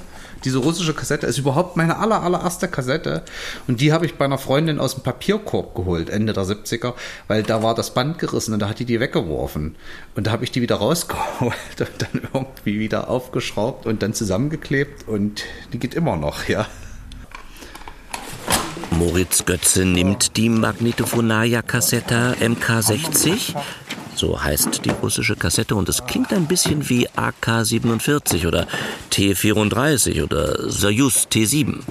diese 0.43 0.59
russische 0.59 0.93
Kassette, 0.93 1.27
ist 1.27 1.37
überhaupt 1.37 1.77
meine 1.77 1.97
aller, 1.97 2.21
allererste 2.21 2.67
Kassette. 2.67 3.23
Und 3.67 3.81
die 3.81 3.93
habe 3.93 4.05
ich 4.05 4.15
bei 4.15 4.25
einer 4.25 4.37
Freundin 4.37 4.79
aus 4.79 4.95
dem 4.95 5.03
Papierkorb 5.03 5.75
geholt, 5.75 6.09
Ende 6.09 6.33
der 6.33 6.43
70er, 6.43 6.93
weil 7.27 7.43
da 7.43 7.63
war 7.63 7.75
das 7.75 7.93
Band 7.93 8.19
gerissen 8.19 8.53
und 8.53 8.59
da 8.59 8.69
hat 8.69 8.79
die 8.79 8.85
die 8.85 8.99
weggeworfen. 8.99 9.75
Und 10.15 10.27
da 10.27 10.31
habe 10.31 10.43
ich 10.43 10.51
die 10.51 10.61
wieder 10.61 10.75
rausgeholt 10.75 11.53
und 11.79 11.89
dann 11.99 12.21
irgendwie 12.33 12.79
wieder 12.79 13.09
aufgeschraubt 13.09 13.85
und 13.85 14.01
dann 14.03 14.13
zusammengeklebt 14.13 15.07
und 15.07 15.43
die 15.73 15.79
geht 15.79 15.93
immer 15.93 16.15
noch, 16.15 16.47
ja. 16.47 16.67
Moritz 18.91 19.45
Götze 19.45 19.85
nimmt 19.85 20.37
die 20.37 20.49
Magnetofonaja 20.49 21.61
Cassetta 21.61 22.33
MK60, 22.39 23.55
so 24.17 24.41
heißt 24.41 24.83
die 24.85 24.89
russische 24.89 25.35
Kassette, 25.35 25.75
und 25.75 25.87
es 25.89 26.05
klingt 26.05 26.33
ein 26.33 26.47
bisschen 26.47 26.89
wie 26.89 27.07
AK-47 27.09 28.47
oder 28.47 28.67
T-34 29.11 30.23
oder 30.23 30.69
Soyuz 30.69 31.27
T-7. 31.29 31.81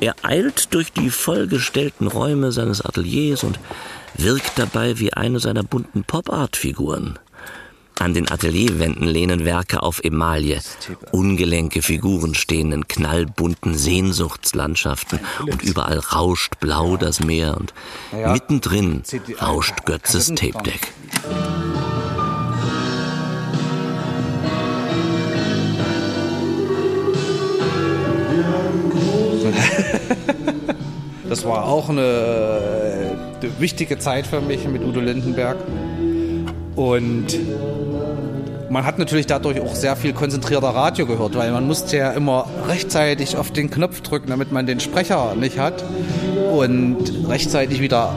Er 0.00 0.14
eilt 0.22 0.72
durch 0.74 0.92
die 0.92 1.10
vollgestellten 1.10 2.06
Räume 2.06 2.52
seines 2.52 2.80
Ateliers 2.80 3.44
und 3.44 3.58
wirkt 4.14 4.52
dabei 4.56 4.98
wie 4.98 5.12
eine 5.12 5.40
seiner 5.40 5.62
bunten 5.62 6.04
Pop-Art-Figuren. 6.04 7.18
An 7.98 8.14
den 8.14 8.30
Atelierwänden 8.30 9.08
lehnen 9.08 9.44
Werke 9.44 9.82
auf 9.82 10.02
Emaille. 10.04 10.60
Ungelenke 11.10 11.82
Figuren 11.82 12.34
stehen 12.34 12.70
in 12.70 12.86
knallbunten 12.86 13.76
Sehnsuchtslandschaften 13.76 15.18
und 15.40 15.62
überall 15.62 15.98
rauscht 15.98 16.60
blau 16.60 16.96
das 16.96 17.20
Meer 17.20 17.56
und 17.56 17.74
mittendrin 18.12 19.02
rauscht 19.42 19.84
Götzes. 19.84 20.28
Tape 20.28 20.62
Deck. 20.64 20.92
Das 31.28 31.44
war 31.44 31.66
auch 31.66 31.90
eine, 31.90 32.00
äh, 33.42 33.60
wichtige 33.60 33.98
Zeit 33.98 34.26
für 34.26 34.40
mich 34.40 34.66
mit 34.66 34.82
Udo 34.82 35.00
Lindenberg. 35.00 35.58
Und 36.78 37.36
man 38.70 38.86
hat 38.86 39.00
natürlich 39.00 39.26
dadurch 39.26 39.60
auch 39.60 39.74
sehr 39.74 39.96
viel 39.96 40.12
konzentrierter 40.12 40.68
Radio 40.68 41.06
gehört, 41.06 41.34
weil 41.34 41.50
man 41.50 41.66
musste 41.66 41.96
ja 41.96 42.12
immer 42.12 42.46
rechtzeitig 42.68 43.36
auf 43.36 43.50
den 43.50 43.68
Knopf 43.68 44.00
drücken, 44.00 44.28
damit 44.28 44.52
man 44.52 44.64
den 44.64 44.78
Sprecher 44.78 45.34
nicht 45.34 45.58
hat 45.58 45.82
und 46.52 46.98
rechtzeitig 47.26 47.80
wieder 47.80 48.14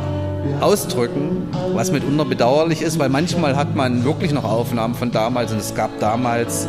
ausdrücken, 0.59 1.49
was 1.73 1.91
mitunter 1.91 2.23
bedauerlich 2.23 2.83
ist, 2.83 2.99
weil 2.99 3.09
manchmal 3.09 3.55
hat 3.55 3.75
man 3.75 4.03
wirklich 4.03 4.31
noch 4.31 4.43
Aufnahmen 4.43 4.93
von 4.93 5.11
damals 5.11 5.51
und 5.51 5.57
es 5.57 5.73
gab 5.73 5.99
damals 5.99 6.67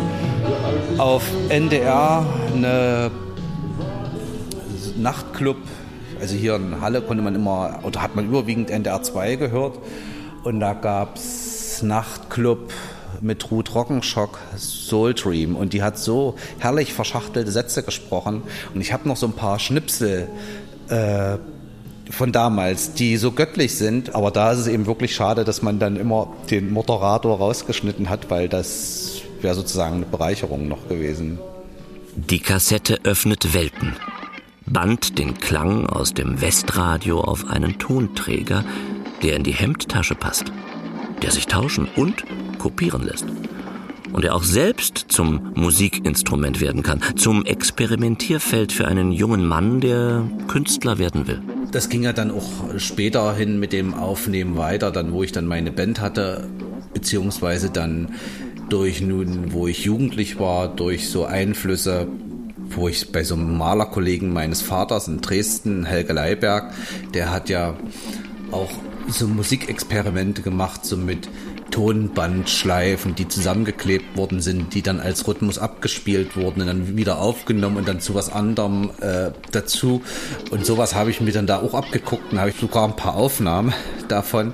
auf 0.97 1.25
NDR 1.51 2.25
eine 2.57 3.11
Nachtclub, 4.97 5.59
also 6.23 6.35
hier 6.37 6.57
in 6.57 6.81
Halle 6.81 7.03
konnte 7.03 7.23
man 7.23 7.35
immer, 7.35 7.81
oder 7.83 8.01
hat 8.01 8.17
man 8.17 8.25
überwiegend 8.25 8.71
NDR 8.71 9.03
2 9.03 9.37
gehört. 9.37 9.79
Und 10.43 10.59
da 10.59 10.73
gab 10.73 11.17
es 11.17 11.52
Nachtclub 11.83 12.73
mit 13.21 13.51
Ruth 13.51 13.75
Rockenschock, 13.75 14.39
Soul 14.57 15.15
Dream. 15.15 15.57
Und 15.57 15.73
die 15.73 15.83
hat 15.83 15.99
so 15.99 16.37
herrlich 16.59 16.93
verschachtelte 16.93 17.51
Sätze 17.51 17.83
gesprochen. 17.83 18.43
Und 18.75 18.81
ich 18.81 18.93
habe 18.93 19.09
noch 19.09 19.17
so 19.17 19.27
ein 19.27 19.35
paar 19.35 19.59
Schnipsel 19.59 20.29
äh, 20.89 21.39
von 22.11 22.33
damals, 22.33 22.95
die 22.95 23.17
so 23.17 23.33
göttlich 23.33 23.77
sind. 23.77 24.15
Aber 24.15 24.31
da 24.31 24.53
ist 24.53 24.59
es 24.59 24.67
eben 24.67 24.87
wirklich 24.87 25.15
schade, 25.15 25.45
dass 25.45 25.63
man 25.63 25.79
dann 25.79 25.97
immer 25.97 26.33
den 26.51 26.73
Moderator 26.73 27.39
rausgeschnitten 27.39 28.09
hat, 28.09 28.31
weil 28.31 28.49
das 28.49 29.23
wäre 29.41 29.55
sozusagen 29.55 29.97
eine 29.97 30.07
Bereicherung 30.07 30.69
noch 30.69 30.89
gewesen. 30.89 31.39
Die 32.15 32.41
Kassette 32.41 33.01
öffnet 33.05 33.55
Welten, 33.55 33.97
band 34.67 35.19
den 35.19 35.39
Klang 35.39 35.87
aus 35.87 36.13
dem 36.13 36.41
Westradio 36.41 37.21
auf 37.21 37.47
einen 37.49 37.79
Tonträger, 37.79 38.65
der 39.23 39.37
in 39.37 39.45
die 39.45 39.53
Hemdtasche 39.53 40.15
passt, 40.15 40.53
der 41.23 41.31
sich 41.31 41.47
tauschen 41.47 41.89
und 41.97 42.25
kopieren 42.59 43.03
lässt. 43.03 43.27
Und 44.13 44.25
der 44.25 44.35
auch 44.35 44.43
selbst 44.43 45.07
zum 45.09 45.53
Musikinstrument 45.55 46.61
werden 46.61 46.83
kann, 46.83 47.01
zum 47.17 47.47
Experimentierfeld 47.47 48.71
für 48.71 48.87
einen 48.87 49.11
jungen 49.11 49.47
Mann, 49.47 49.81
der 49.81 50.29
Künstler 50.49 50.99
werden 50.99 51.27
will. 51.27 51.41
Das 51.71 51.89
ging 51.89 52.03
ja 52.03 52.13
dann 52.13 52.31
auch 52.31 52.77
später 52.77 53.35
hin 53.35 53.59
mit 53.59 53.73
dem 53.73 53.95
Aufnehmen 53.95 54.59
weiter, 54.59 54.91
dann 54.91 55.13
wo 55.13 55.23
ich 55.23 55.33
dann 55.33 55.47
meine 55.47 55.73
Band 55.73 56.01
hatte, 56.01 56.47
beziehungsweise 56.93 57.71
dann 57.71 58.11
durch 58.69 59.01
nun, 59.01 59.53
wo 59.53 59.67
ich 59.67 59.85
jugendlich 59.85 60.39
war, 60.39 60.69
durch 60.69 61.09
so 61.09 61.25
Einflüsse, 61.25 62.07
wo 62.69 62.89
ich 62.89 63.13
bei 63.13 63.25
so 63.25 63.35
einem 63.35 63.57
Malerkollegen 63.57 64.33
meines 64.33 64.61
Vaters 64.61 65.09
in 65.09 65.23
Dresden, 65.23 65.85
Helge 65.85 66.13
Leiberg, 66.13 66.73
der 67.15 67.33
hat 67.33 67.49
ja 67.49 67.75
auch 68.51 68.71
so 69.09 69.27
Musikexperimente 69.27 70.43
gemacht, 70.43 70.85
so 70.85 70.97
mit 70.97 71.29
Tonbandschleifen, 71.71 73.15
die 73.15 73.29
zusammengeklebt 73.29 74.17
worden 74.17 74.41
sind, 74.41 74.75
die 74.75 74.83
dann 74.83 75.01
als 75.01 75.27
Rhythmus 75.27 75.59
abgespielt 75.59 76.37
wurden 76.37 76.61
und 76.61 76.67
dann 76.67 76.97
wieder 76.97 77.19
aufgenommen 77.19 77.79
und 77.79 77.89
dann 77.89 78.01
zu 78.01 78.15
was 78.15 78.31
anderem 78.31 78.91
äh, 79.01 79.31
dazu. 79.51 80.03
Und 80.51 80.67
sowas 80.67 80.95
habe 80.95 81.11
ich 81.11 81.21
mir 81.21 81.33
dann 81.33 81.47
da 81.47 81.61
auch 81.61 81.75
abgeguckt 81.75 82.33
und 82.33 82.39
habe 82.39 82.51
ich 82.51 82.57
sogar 82.57 82.87
ein 82.87 82.97
paar 82.97 83.15
Aufnahmen 83.15 83.73
davon, 84.09 84.53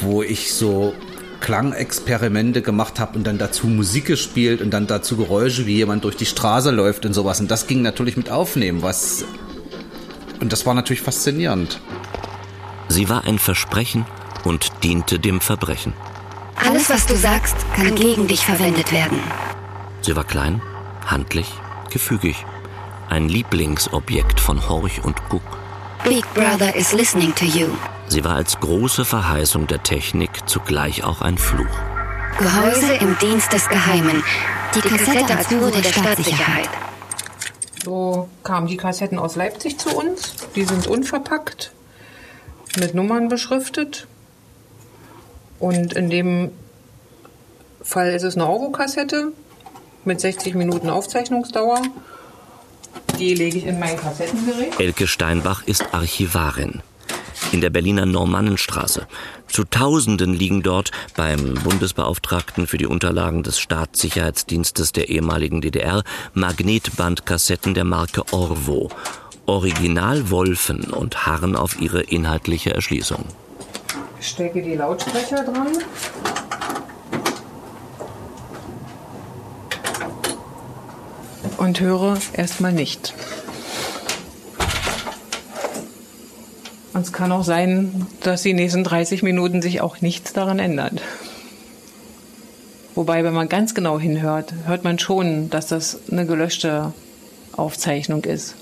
wo 0.00 0.22
ich 0.22 0.52
so 0.52 0.92
Klangexperimente 1.40 2.62
gemacht 2.62 3.00
habe 3.00 3.18
und 3.18 3.26
dann 3.26 3.38
dazu 3.38 3.66
Musik 3.66 4.06
gespielt 4.06 4.60
und 4.60 4.70
dann 4.70 4.86
dazu 4.86 5.16
Geräusche, 5.16 5.66
wie 5.66 5.76
jemand 5.76 6.04
durch 6.04 6.16
die 6.16 6.26
Straße 6.26 6.70
läuft 6.70 7.06
und 7.06 7.14
sowas. 7.14 7.40
Und 7.40 7.50
das 7.50 7.66
ging 7.66 7.82
natürlich 7.82 8.16
mit 8.16 8.30
aufnehmen, 8.30 8.82
was 8.82 9.24
und 10.42 10.52
das 10.52 10.66
war 10.66 10.74
natürlich 10.74 11.02
faszinierend. 11.02 11.78
Sie 12.92 13.08
war 13.08 13.24
ein 13.24 13.38
Versprechen 13.38 14.04
und 14.44 14.70
diente 14.82 15.18
dem 15.18 15.40
Verbrechen. 15.40 15.94
Alles, 16.56 16.90
was 16.90 17.06
du 17.06 17.16
sagst, 17.16 17.56
kann 17.74 17.94
gegen 17.94 18.28
dich 18.28 18.44
verwendet 18.44 18.92
werden. 18.92 19.18
Sie 20.02 20.14
war 20.14 20.24
klein, 20.24 20.60
handlich, 21.06 21.50
gefügig. 21.90 22.44
Ein 23.08 23.30
Lieblingsobjekt 23.30 24.40
von 24.40 24.68
Horch 24.68 25.02
und 25.02 25.16
Guck. 25.30 25.40
Big 26.04 26.22
Brother 26.34 26.76
is 26.76 26.92
listening 26.92 27.34
to 27.34 27.46
you. 27.46 27.68
Sie 28.08 28.24
war 28.24 28.34
als 28.34 28.60
große 28.60 29.06
Verheißung 29.06 29.66
der 29.66 29.82
Technik 29.82 30.46
zugleich 30.46 31.02
auch 31.02 31.22
ein 31.22 31.38
Fluch. 31.38 31.74
Gehäuse 32.36 32.92
im 32.92 33.16
Dienst 33.20 33.54
des 33.54 33.70
Geheimen. 33.70 34.22
Die 34.74 34.82
Kassette 34.82 35.34
als 35.34 35.46
Führer 35.46 35.70
der 35.70 35.82
Staatssicherheit. 35.82 36.68
So 37.82 38.28
kamen 38.44 38.66
die 38.66 38.76
Kassetten 38.76 39.18
aus 39.18 39.36
Leipzig 39.36 39.78
zu 39.78 39.96
uns. 39.96 40.34
Die 40.54 40.64
sind 40.64 40.86
unverpackt, 40.86 41.72
mit 42.78 42.94
Nummern 42.94 43.28
beschriftet. 43.28 44.06
Und 45.58 45.92
in 45.92 46.10
dem 46.10 46.50
Fall 47.82 48.10
ist 48.10 48.22
es 48.22 48.36
eine 48.36 48.48
Orgo-Kassette 48.48 49.32
mit 50.04 50.20
60 50.20 50.54
Minuten 50.54 50.90
Aufzeichnungsdauer. 50.90 51.82
Die 53.18 53.34
lege 53.34 53.58
ich 53.58 53.66
in 53.66 53.78
mein 53.78 53.96
Kassettengerät. 53.96 54.80
Elke 54.80 55.06
Steinbach 55.06 55.62
ist 55.66 55.94
Archivarin. 55.94 56.82
In 57.52 57.60
der 57.60 57.70
Berliner 57.70 58.06
Normannenstraße. 58.06 59.06
Zu 59.46 59.64
Tausenden 59.64 60.32
liegen 60.32 60.62
dort 60.62 60.90
beim 61.16 61.54
Bundesbeauftragten 61.62 62.66
für 62.66 62.78
die 62.78 62.86
Unterlagen 62.86 63.42
des 63.42 63.58
Staatssicherheitsdienstes 63.58 64.92
der 64.92 65.10
ehemaligen 65.10 65.60
DDR 65.60 66.02
Magnetbandkassetten 66.32 67.74
der 67.74 67.84
Marke 67.84 68.24
Orvo. 68.32 68.90
Original 69.46 70.30
Wolfen 70.30 70.84
und 70.92 71.26
harren 71.26 71.56
auf 71.56 71.80
ihre 71.80 72.02
inhaltliche 72.02 72.74
Erschließung. 72.74 73.24
Ich 74.20 74.28
stecke 74.28 74.62
die 74.62 74.74
Lautsprecher 74.76 75.42
dran. 75.44 75.68
Und 81.58 81.80
höre 81.80 82.18
erstmal 82.32 82.72
nicht. 82.72 83.14
Und 86.92 87.00
es 87.00 87.12
kann 87.12 87.32
auch 87.32 87.44
sein, 87.44 88.06
dass 88.20 88.42
die 88.42 88.54
nächsten 88.54 88.84
30 88.84 89.22
Minuten 89.22 89.60
sich 89.62 89.80
auch 89.80 90.00
nichts 90.00 90.32
daran 90.32 90.58
ändert. 90.58 91.00
Wobei, 92.94 93.24
wenn 93.24 93.32
man 93.32 93.48
ganz 93.48 93.74
genau 93.74 93.98
hinhört, 93.98 94.52
hört 94.66 94.84
man 94.84 94.98
schon, 94.98 95.50
dass 95.50 95.66
das 95.66 95.98
eine 96.10 96.26
gelöschte 96.26 96.92
Aufzeichnung 97.56 98.24
ist. 98.24 98.54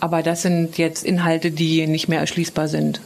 Aber 0.00 0.22
das 0.22 0.42
sind 0.42 0.78
jetzt 0.78 1.04
Inhalte, 1.04 1.50
die 1.50 1.86
nicht 1.86 2.08
mehr 2.08 2.20
erschließbar 2.20 2.68
sind. 2.68 3.00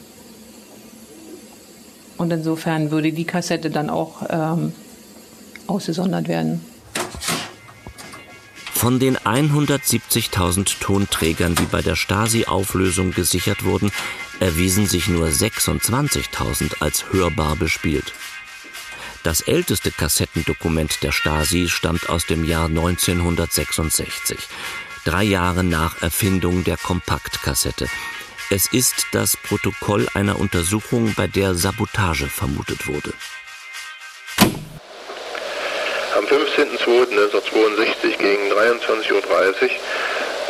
Und 2.16 2.32
insofern 2.32 2.90
würde 2.90 3.12
die 3.12 3.24
Kassette 3.24 3.70
dann 3.70 3.88
auch 3.88 4.22
ähm, 4.28 4.72
ausgesondert 5.66 6.28
werden. 6.28 6.60
Von 8.74 8.98
den 8.98 9.18
170.000 9.18 10.80
Tonträgern, 10.80 11.54
die 11.54 11.64
bei 11.64 11.82
der 11.82 11.96
Stasi-Auflösung 11.96 13.12
gesichert 13.12 13.64
wurden, 13.64 13.92
erwiesen 14.40 14.86
sich 14.86 15.06
nur 15.08 15.28
26.000 15.28 16.80
als 16.80 17.12
hörbar 17.12 17.56
bespielt. 17.56 18.14
Das 19.22 19.42
älteste 19.42 19.90
Kassettendokument 19.90 21.02
der 21.02 21.12
Stasi 21.12 21.68
stammt 21.68 22.08
aus 22.08 22.24
dem 22.24 22.42
Jahr 22.44 22.66
1966, 22.66 24.38
drei 25.04 25.24
Jahre 25.24 25.64
nach 25.64 26.00
Erfindung 26.02 26.62
der 26.64 26.76
Kompaktkassette. 26.76 27.86
Es 28.50 28.66
ist 28.72 29.06
das 29.12 29.36
Protokoll 29.36 30.08
einer 30.14 30.40
Untersuchung, 30.40 31.14
bei 31.16 31.28
der 31.28 31.54
Sabotage 31.54 32.26
vermutet 32.26 32.88
wurde. 32.88 33.12
Am 36.16 36.24
15.02.1962 36.24 38.16
gegen 38.18 38.50
23.30 38.52 39.12
Uhr 39.12 39.22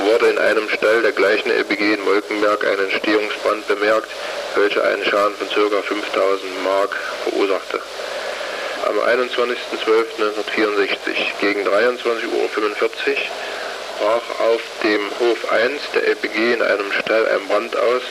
wurde 0.07 0.31
in 0.31 0.39
einem 0.39 0.67
Stall 0.71 1.03
der 1.03 1.13
gleichen 1.13 1.51
LBG 1.51 1.93
in 1.95 2.05
Molkenberg 2.05 2.65
ein 2.65 2.79
Entstehungsbrand 2.91 3.69
bemerkt, 3.69 4.09
welcher 4.55 4.83
einen 4.85 5.05
Schaden 5.05 5.37
von 5.37 5.49
ca. 5.49 5.83
5000 5.83 6.65
Mark 6.65 6.97
verursachte. 7.25 7.83
Am 8.89 8.99
21.12.1964 8.99 11.39
gegen 11.41 11.69
23.45 11.69 12.33
Uhr 12.33 12.45
brach 14.01 14.41
auf 14.41 14.61
dem 14.83 15.03
Hof 15.21 15.53
1 15.53 15.81
der 15.95 16.09
LPG 16.09 16.55
in 16.55 16.63
einem 16.63 16.91
Stall 17.01 17.29
ein 17.29 17.47
Brand 17.49 17.77
aus, 17.77 18.03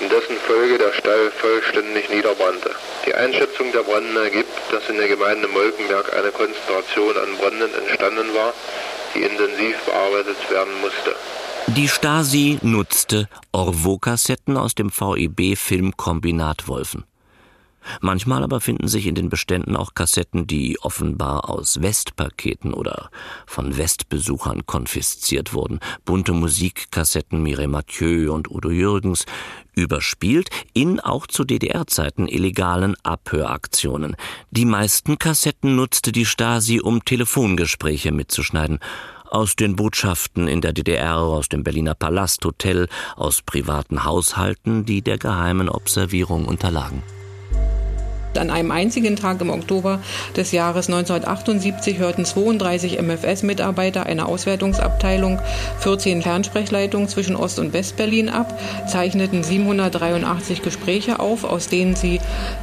in 0.00 0.08
dessen 0.08 0.36
Folge 0.46 0.78
der 0.78 0.92
Stall 0.92 1.30
vollständig 1.30 2.08
niederbrannte. 2.08 2.70
Die 3.06 3.14
Einschätzung 3.14 3.72
der 3.72 3.82
Branden 3.82 4.16
ergibt, 4.16 4.54
dass 4.70 4.88
in 4.88 4.96
der 4.96 5.08
Gemeinde 5.08 5.48
Molkenberg 5.48 6.12
eine 6.16 6.30
Konzentration 6.30 7.16
an 7.16 7.36
Branden 7.38 7.74
entstanden 7.74 8.34
war, 8.34 8.54
die 9.14 9.22
intensiv 9.22 9.76
bearbeitet 9.84 10.38
werden 10.50 10.80
musste. 10.80 11.14
Die 11.68 11.88
Stasi 11.88 12.58
nutzte 12.62 13.28
Orvo-Kassetten 13.52 14.56
aus 14.56 14.74
dem 14.76 14.90
VEB-Filmkombinat 14.90 16.68
Wolfen. 16.68 17.04
Manchmal 18.00 18.42
aber 18.42 18.60
finden 18.60 18.88
sich 18.88 19.06
in 19.06 19.14
den 19.14 19.28
Beständen 19.28 19.76
auch 19.76 19.94
Kassetten, 19.94 20.46
die 20.46 20.78
offenbar 20.80 21.50
aus 21.50 21.82
Westpaketen 21.82 22.74
oder 22.74 23.10
von 23.46 23.76
Westbesuchern 23.76 24.66
konfisziert 24.66 25.52
wurden. 25.52 25.80
Bunte 26.04 26.32
Musikkassetten 26.32 27.42
Mireille 27.42 27.68
Mathieu 27.68 28.32
und 28.32 28.50
Udo 28.50 28.70
Jürgens, 28.70 29.26
überspielt 29.74 30.48
in 30.72 31.00
auch 31.00 31.26
zu 31.26 31.44
DDR-Zeiten 31.44 32.28
illegalen 32.28 32.96
Abhöraktionen. 33.02 34.16
Die 34.50 34.64
meisten 34.64 35.18
Kassetten 35.18 35.76
nutzte 35.76 36.12
die 36.12 36.24
Stasi, 36.24 36.80
um 36.80 37.04
Telefongespräche 37.04 38.10
mitzuschneiden 38.10 38.80
aus 39.28 39.56
den 39.56 39.76
Botschaften 39.76 40.48
in 40.48 40.60
der 40.60 40.72
DDR, 40.72 41.18
aus 41.18 41.48
dem 41.48 41.64
Berliner 41.64 41.94
Palasthotel, 41.94 42.88
aus 43.16 43.42
privaten 43.42 44.04
Haushalten, 44.04 44.84
die 44.84 45.02
der 45.02 45.18
geheimen 45.18 45.68
Observierung 45.68 46.46
unterlagen. 46.46 47.02
An 48.38 48.50
einem 48.50 48.70
einzigen 48.70 49.16
Tag 49.16 49.40
im 49.40 49.50
Oktober 49.50 50.00
des 50.36 50.52
Jahres 50.52 50.88
1978 50.88 51.98
hörten 51.98 52.24
32 52.24 53.00
MFS-Mitarbeiter 53.00 54.06
einer 54.06 54.28
Auswertungsabteilung 54.28 55.40
14 55.80 56.22
Fernsprechlleitungen 56.22 57.08
zwischen 57.08 57.36
Ost- 57.36 57.58
und 57.58 57.72
Westberlin 57.72 58.28
ab, 58.28 58.58
zeichneten 58.86 59.42
783 59.42 60.62
Gespräche 60.62 61.20
auf, 61.20 61.44
aus 61.44 61.68
denen 61.68 61.96
sie 61.96 62.20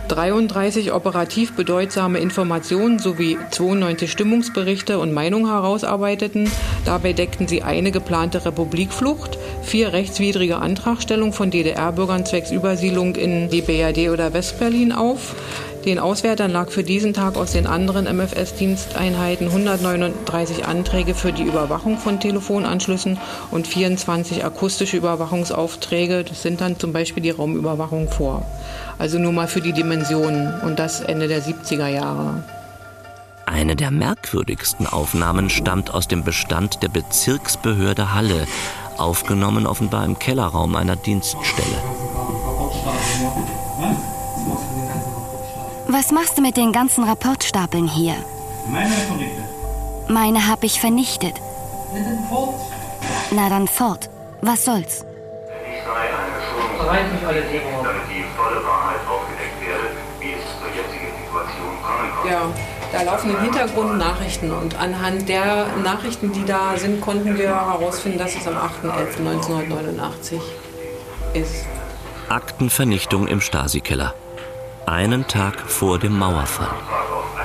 33 0.09 0.91
operativ 0.91 1.55
bedeutsame 1.55 2.19
Informationen 2.19 2.99
sowie 2.99 3.37
92 3.51 4.11
Stimmungsberichte 4.11 4.99
und 4.99 5.13
Meinungen 5.13 5.47
herausarbeiteten. 5.47 6.51
Dabei 6.85 7.13
deckten 7.13 7.47
sie 7.47 7.63
eine 7.63 7.91
geplante 7.91 8.45
Republikflucht, 8.45 9.37
vier 9.61 9.93
rechtswidrige 9.93 10.57
Antragstellungen 10.57 11.33
von 11.33 11.51
DDR-Bürgern 11.51 12.25
zwecks 12.25 12.51
Übersiedlung 12.51 13.15
in 13.15 13.49
die 13.49 13.61
BRD 13.61 14.09
oder 14.09 14.33
Westberlin 14.33 14.91
auf. 14.91 15.35
Den 15.85 15.99
Auswertern 15.99 16.51
lag 16.51 16.69
für 16.69 16.83
diesen 16.83 17.13
Tag 17.13 17.35
aus 17.35 17.51
den 17.51 17.67
anderen 17.67 18.05
MFS-Diensteinheiten 18.05 19.47
139 19.47 20.65
Anträge 20.65 21.13
für 21.13 21.33
die 21.33 21.43
Überwachung 21.43 21.97
von 21.97 22.21
Telefonanschlüssen 22.21 23.17
und 23.51 23.67
24 23.67 24.45
akustische 24.45 24.95
Überwachungsaufträge. 24.95 26.23
Das 26.23 26.41
sind 26.41 26.61
dann 26.61 26.79
zum 26.79 26.93
Beispiel 26.93 27.21
die 27.21 27.31
Raumüberwachung 27.31 28.09
vor. 28.09 28.45
Also 28.97 29.19
nur 29.19 29.33
mal 29.33 29.49
für 29.49 29.59
die 29.59 29.73
Dimensionen 29.73 30.61
und 30.61 30.79
das 30.79 31.01
Ende 31.01 31.27
der 31.27 31.41
70er 31.41 31.87
Jahre. 31.87 32.43
Eine 33.45 33.75
der 33.75 33.91
merkwürdigsten 33.91 34.87
Aufnahmen 34.87 35.49
stammt 35.49 35.93
aus 35.93 36.07
dem 36.07 36.23
Bestand 36.23 36.81
der 36.81 36.87
Bezirksbehörde 36.87 38.13
Halle, 38.13 38.47
aufgenommen 38.97 39.67
offenbar 39.67 40.05
im 40.05 40.17
Kellerraum 40.17 40.75
einer 40.75 40.95
Dienststelle. 40.95 41.77
Was 45.93 46.11
machst 46.11 46.39
du 46.39 46.41
mit 46.41 46.57
den 46.57 46.71
ganzen 46.71 47.03
Rapportstapeln 47.03 47.87
hier? 47.87 48.15
Meine 48.67 48.89
Berichte. 48.89 49.43
Meine 50.07 50.47
habe 50.47 50.65
ich 50.65 50.79
vernichtet. 50.79 51.35
Na 53.29 53.47
dann 53.47 53.67
fort. 53.67 54.09
Was 54.41 54.65
soll's? 54.65 55.05
Bereit 56.79 57.13
mich 57.13 57.27
alle 57.27 57.41
Themen 57.43 57.83
damit 57.83 58.01
die 58.09 58.23
volle 58.35 58.65
Wahrheit 58.65 59.01
aufgedeckt 59.07 59.61
werde, 59.61 59.83
wie 60.19 60.31
es 60.31 60.41
zur 60.57 60.69
jetzigen 60.69 61.13
Situation 61.25 61.73
kommen 61.83 62.09
konnte. 62.15 62.27
Ja, 62.27 62.41
da 62.91 63.03
laufen 63.03 63.29
im 63.29 63.41
Hintergrund 63.41 63.99
Nachrichten 63.99 64.51
und 64.51 64.75
anhand 64.79 65.29
der 65.29 65.67
Nachrichten, 65.83 66.33
die 66.33 66.43
da 66.43 66.75
sind, 66.75 67.01
konnten 67.01 67.37
wir 67.37 67.49
herausfinden, 67.49 68.17
dass 68.17 68.35
es 68.35 68.47
am 68.47 68.55
8.11.1989 68.55 70.41
ist. 71.35 71.67
Aktenvernichtung 72.29 73.27
im 73.27 73.41
Stasi-Keller. 73.41 74.15
Einen 74.85 75.25
Tag 75.27 75.61
vor 75.61 75.97
dem 75.97 76.17
Mauerfall. 76.19 76.67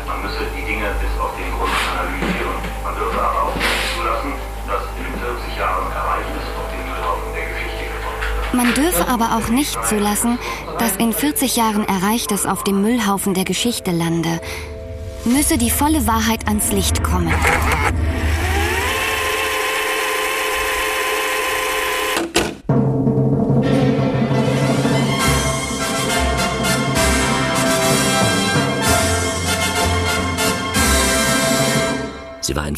Man 0.06 0.22
müsse 0.22 0.44
die 0.56 0.64
Dinge 0.64 0.86
bis 1.00 1.20
auf 1.20 1.30
den 1.36 1.50
Grund 1.56 1.70
analysieren. 1.92 2.58
Man 2.82 2.94
dürfe 2.96 3.20
aber 3.20 3.42
auch 3.44 3.54
nicht 3.54 3.94
zulassen, 3.94 4.32
dass 4.66 4.82
in 4.98 5.20
40 5.20 5.56
Jahren 5.56 5.92
Ereignis 5.92 6.44
auf 6.58 6.68
den 6.72 6.84
Müllhaufen 6.90 7.32
der 7.34 7.46
Geschichte 7.46 7.84
gebracht 7.94 8.22
wird. 8.42 8.54
Man 8.54 8.74
dürfe 8.74 9.08
aber 9.08 9.36
auch 9.36 9.48
nicht 9.50 9.86
zulassen, 9.86 10.38
dass 10.80 10.96
in 10.96 11.12
40 11.12 11.56
Jahren 11.56 11.86
Erreichtes 11.86 12.44
auf 12.44 12.64
dem 12.64 12.82
Müllhaufen 12.82 13.34
der 13.34 13.44
Geschichte 13.44 13.92
lande. 13.92 14.40
Müsse 15.24 15.58
die 15.58 15.70
volle 15.70 16.08
Wahrheit 16.08 16.48
ans 16.48 16.72
Licht 16.72 17.04
kommen. 17.04 17.32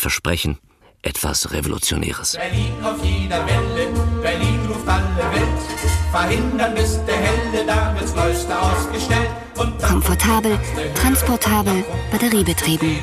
Versprechen, 0.00 0.58
etwas 1.02 1.52
Revolutionäres. 1.52 2.32
Berlin 2.32 2.72
auf 2.82 3.04
jeder 3.04 3.46
Welle, 3.46 3.88
Berlin 4.22 4.60
ruft 4.66 4.88
alle 4.88 5.32
Welt. 5.32 5.48
Verhindern 6.10 6.74
bis 6.74 6.98
der 7.04 7.16
Helle, 7.16 7.66
da 7.66 7.94
wird's 7.94 8.14
Neueste 8.14 8.58
ausgestellt. 8.58 9.28
Komfortabel, 9.86 10.58
transportabel, 10.94 11.84
batteriebetrieben. 12.10 12.98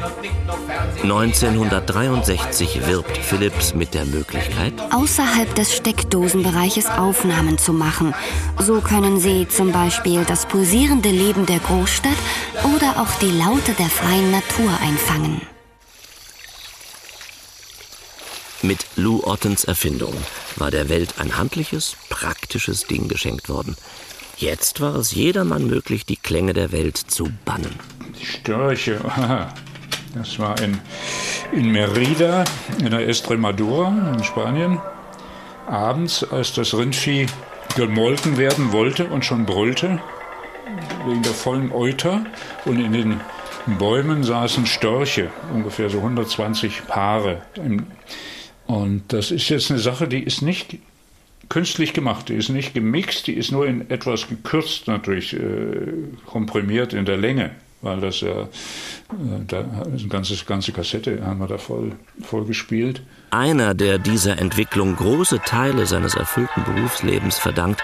1963 1.03 2.87
wirbt 2.87 3.15
Philips 3.17 3.73
mit 3.75 3.93
der 3.93 4.05
Möglichkeit, 4.05 4.73
außerhalb 4.91 5.53
des 5.55 5.75
Steckdosenbereiches 5.75 6.87
Aufnahmen 6.87 7.57
zu 7.57 7.73
machen. 7.73 8.13
So 8.59 8.81
können 8.81 9.19
Sie 9.19 9.47
zum 9.47 9.71
Beispiel 9.71 10.25
das 10.25 10.47
pulsierende 10.47 11.09
Leben 11.09 11.45
der 11.45 11.59
Großstadt 11.59 12.17
oder 12.75 13.01
auch 13.01 13.13
die 13.19 13.31
Laute 13.31 13.73
der 13.73 13.87
freien 13.87 14.31
Natur 14.31 14.71
einfangen. 14.81 15.41
Mit 18.63 18.87
Lou 18.95 19.21
Ottens 19.23 19.65
Erfindung 19.65 20.13
war 20.55 20.71
der 20.71 20.89
Welt 20.89 21.15
ein 21.19 21.37
handliches, 21.37 21.95
praktisches 22.09 22.85
Ding 22.87 23.07
geschenkt 23.07 23.49
worden. 23.49 23.75
Jetzt 24.37 24.81
war 24.81 24.95
es 24.95 25.11
jedermann 25.11 25.67
möglich, 25.67 26.07
die 26.07 26.15
Klänge 26.15 26.53
der 26.53 26.71
Welt 26.71 26.97
zu 26.97 27.29
bannen. 27.45 27.75
Die 28.19 28.25
Störche, 28.25 28.99
das 30.15 30.39
war 30.39 30.59
in, 30.59 30.79
in 31.51 31.71
Merida, 31.71 32.45
in 32.79 32.89
der 32.89 33.07
Estremadura 33.07 34.13
in 34.15 34.23
Spanien. 34.23 34.81
Abends, 35.67 36.23
als 36.23 36.53
das 36.53 36.73
Rindvieh 36.73 37.27
gemolken 37.75 38.37
werden 38.37 38.71
wollte 38.71 39.05
und 39.05 39.23
schon 39.23 39.45
brüllte, 39.45 40.01
wegen 41.05 41.21
der 41.21 41.33
vollen 41.33 41.71
Euter, 41.71 42.25
und 42.65 42.79
in 42.79 42.93
den 42.93 43.21
Bäumen 43.77 44.23
saßen 44.23 44.65
Störche, 44.65 45.29
ungefähr 45.53 45.89
so 45.89 45.97
120 45.97 46.87
Paare. 46.87 47.43
Und 48.67 49.03
das 49.13 49.31
ist 49.31 49.49
jetzt 49.49 49.71
eine 49.71 49.79
Sache, 49.79 50.07
die 50.07 50.21
ist 50.21 50.41
nicht 50.41 50.77
künstlich 51.49 51.93
gemacht, 51.93 52.29
die 52.29 52.33
ist 52.33 52.49
nicht 52.49 52.73
gemixt, 52.73 53.27
die 53.27 53.33
ist 53.33 53.51
nur 53.51 53.65
in 53.65 53.89
etwas 53.89 54.27
gekürzt 54.27 54.87
natürlich, 54.87 55.33
äh, 55.33 55.39
komprimiert 56.25 56.93
in 56.93 57.05
der 57.05 57.17
Länge, 57.17 57.51
weil 57.81 58.01
das 58.01 58.19
ja, 58.19 58.41
äh, 58.41 58.47
da 59.47 59.59
eine 59.59 60.07
ganze, 60.09 60.35
ganze 60.45 60.73
Kassette 60.73 61.25
haben 61.25 61.39
wir 61.39 61.47
da 61.47 61.57
voll, 61.57 61.93
voll 62.21 62.45
gespielt. 62.45 63.01
Einer, 63.31 63.73
der 63.73 63.97
dieser 63.97 64.39
Entwicklung 64.39 64.97
große 64.97 65.39
Teile 65.45 65.85
seines 65.85 66.15
erfüllten 66.15 66.63
Berufslebens 66.65 67.37
verdankt, 67.37 67.81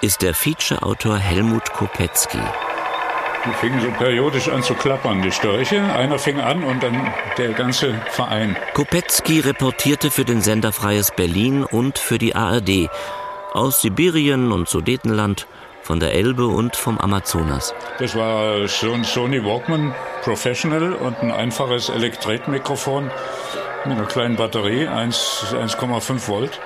ist 0.00 0.22
der 0.22 0.34
Feature-Autor 0.34 1.18
Helmut 1.18 1.72
Kopetzky. 1.72 2.38
Die 3.46 3.52
fingen 3.54 3.80
so 3.80 3.90
periodisch 3.92 4.48
an 4.48 4.62
zu 4.62 4.74
klappern, 4.74 5.22
die 5.22 5.32
Störche. 5.32 5.82
Einer 5.82 6.18
fing 6.18 6.40
an 6.40 6.62
und 6.62 6.82
dann 6.82 7.12
der 7.38 7.52
ganze 7.52 7.94
Verein. 8.10 8.56
Kopetzky 8.74 9.40
reportierte 9.40 10.10
für 10.10 10.24
den 10.24 10.42
Sender 10.42 10.72
Freies 10.72 11.10
Berlin 11.10 11.64
und 11.64 11.98
für 11.98 12.18
die 12.18 12.34
ARD 12.34 12.90
aus 13.52 13.80
Sibirien 13.80 14.52
und 14.52 14.68
Sudetenland, 14.68 15.46
von 15.82 15.98
der 15.98 16.12
Elbe 16.14 16.46
und 16.46 16.76
vom 16.76 16.98
Amazonas. 16.98 17.74
Das 17.98 18.14
war 18.14 18.62
ein 18.62 19.04
Sony 19.04 19.44
Walkman 19.44 19.94
Professional 20.22 20.92
und 20.92 21.18
ein 21.22 21.32
einfaches 21.32 21.88
Elektretmikrofon 21.88 23.10
mit 23.86 23.96
einer 23.96 24.06
kleinen 24.06 24.36
Batterie, 24.36 24.86
1,5 24.86 26.28
Volt. 26.28 26.60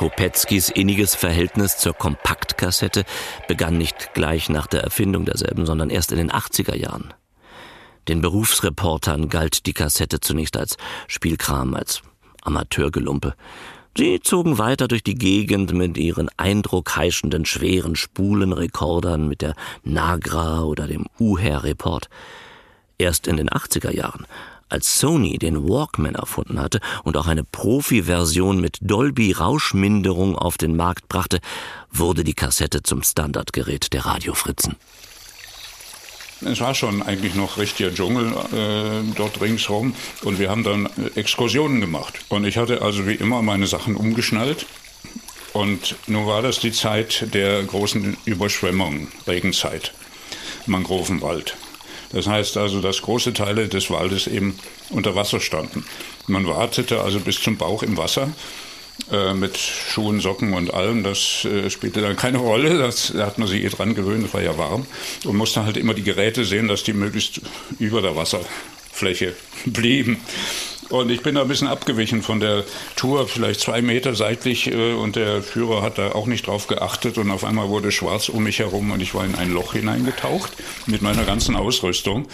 Kopetskis 0.00 0.70
inniges 0.70 1.14
Verhältnis 1.14 1.76
zur 1.76 1.92
Kompaktkassette 1.92 3.04
begann 3.48 3.76
nicht 3.76 4.14
gleich 4.14 4.48
nach 4.48 4.66
der 4.66 4.82
Erfindung 4.82 5.26
derselben, 5.26 5.66
sondern 5.66 5.90
erst 5.90 6.10
in 6.10 6.16
den 6.16 6.30
80er 6.30 6.74
Jahren. 6.74 7.12
Den 8.08 8.22
Berufsreportern 8.22 9.28
galt 9.28 9.66
die 9.66 9.74
Kassette 9.74 10.20
zunächst 10.20 10.56
als 10.56 10.78
Spielkram, 11.06 11.74
als 11.74 12.00
Amateurgelumpe. 12.40 13.34
Sie 13.94 14.20
zogen 14.20 14.56
weiter 14.56 14.88
durch 14.88 15.02
die 15.02 15.16
Gegend 15.16 15.74
mit 15.74 15.98
ihren 15.98 16.30
eindruckheischenden 16.38 17.44
schweren 17.44 17.94
Spulenrekordern 17.94 19.28
mit 19.28 19.42
der 19.42 19.54
Nagra 19.84 20.62
oder 20.62 20.86
dem 20.86 21.08
Uher-Report. 21.18 22.08
Erst 22.96 23.26
in 23.26 23.36
den 23.36 23.50
80er 23.50 23.94
Jahren 23.94 24.26
als 24.70 24.98
Sony 24.98 25.38
den 25.38 25.68
Walkman 25.68 26.14
erfunden 26.14 26.60
hatte 26.60 26.80
und 27.04 27.16
auch 27.16 27.26
eine 27.26 27.44
Profi-Version 27.44 28.60
mit 28.60 28.78
Dolby-Rauschminderung 28.80 30.36
auf 30.36 30.58
den 30.58 30.76
Markt 30.76 31.08
brachte, 31.08 31.40
wurde 31.90 32.24
die 32.24 32.34
Kassette 32.34 32.82
zum 32.82 33.02
Standardgerät 33.02 33.92
der 33.92 34.06
Radiofritzen. 34.06 34.76
Es 36.42 36.60
war 36.60 36.74
schon 36.74 37.02
eigentlich 37.02 37.34
noch 37.34 37.58
richtiger 37.58 37.92
Dschungel 37.92 38.32
äh, 38.52 39.12
dort 39.14 39.40
ringsherum 39.42 39.94
und 40.22 40.38
wir 40.38 40.48
haben 40.48 40.64
dann 40.64 40.88
Exkursionen 41.14 41.80
gemacht. 41.80 42.14
Und 42.30 42.44
ich 42.44 42.56
hatte 42.56 42.80
also 42.80 43.06
wie 43.06 43.14
immer 43.14 43.42
meine 43.42 43.66
Sachen 43.66 43.94
umgeschnallt. 43.94 44.64
Und 45.52 45.96
nun 46.06 46.26
war 46.26 46.42
das 46.42 46.60
die 46.60 46.72
Zeit 46.72 47.34
der 47.34 47.62
großen 47.64 48.16
Überschwemmungen, 48.24 49.08
Regenzeit, 49.26 49.92
Mangrovenwald. 50.66 51.56
Das 52.12 52.26
heißt 52.26 52.56
also, 52.56 52.80
dass 52.80 53.02
große 53.02 53.32
Teile 53.32 53.68
des 53.68 53.90
Waldes 53.90 54.26
eben 54.26 54.58
unter 54.90 55.14
Wasser 55.14 55.40
standen. 55.40 55.84
Man 56.26 56.46
wartete 56.46 57.00
also 57.00 57.20
bis 57.20 57.40
zum 57.40 57.56
Bauch 57.56 57.82
im 57.82 57.96
Wasser 57.96 58.32
äh, 59.10 59.34
mit 59.34 59.56
Schuhen, 59.56 60.20
Socken 60.20 60.52
und 60.52 60.74
allem. 60.74 61.04
Das 61.04 61.44
äh, 61.44 61.70
spielte 61.70 62.00
dann 62.00 62.16
keine 62.16 62.38
Rolle. 62.50 62.78
Das, 62.78 63.12
da 63.16 63.26
hat 63.26 63.38
man 63.38 63.48
sich 63.48 63.62
eh 63.62 63.68
dran 63.68 63.94
gewöhnt, 63.94 64.26
es 64.26 64.34
war 64.34 64.42
ja 64.42 64.56
warm. 64.58 64.86
Und 65.24 65.36
musste 65.36 65.64
halt 65.64 65.76
immer 65.76 65.94
die 65.94 66.02
Geräte 66.02 66.44
sehen, 66.44 66.68
dass 66.68 66.82
die 66.82 66.92
möglichst 66.92 67.40
über 67.78 68.02
der 68.02 68.16
Wasserfläche 68.16 69.34
blieben. 69.66 70.20
Und 70.90 71.08
ich 71.10 71.22
bin 71.22 71.36
da 71.36 71.42
ein 71.42 71.48
bisschen 71.48 71.68
abgewichen 71.68 72.20
von 72.20 72.40
der 72.40 72.64
Tour, 72.96 73.28
vielleicht 73.28 73.60
zwei 73.60 73.80
Meter 73.80 74.14
seitlich. 74.14 74.70
Äh, 74.72 74.92
und 74.94 75.16
der 75.16 75.42
Führer 75.42 75.82
hat 75.82 75.98
da 75.98 76.12
auch 76.12 76.26
nicht 76.26 76.46
drauf 76.46 76.66
geachtet. 76.66 77.16
Und 77.16 77.30
auf 77.30 77.44
einmal 77.44 77.68
wurde 77.68 77.92
schwarz 77.92 78.28
um 78.28 78.42
mich 78.42 78.58
herum 78.58 78.90
und 78.90 79.00
ich 79.00 79.14
war 79.14 79.24
in 79.24 79.36
ein 79.36 79.52
Loch 79.52 79.72
hineingetaucht 79.72 80.52
mit 80.86 81.00
meiner 81.00 81.24
ganzen 81.24 81.54
Ausrüstung. 81.54 82.26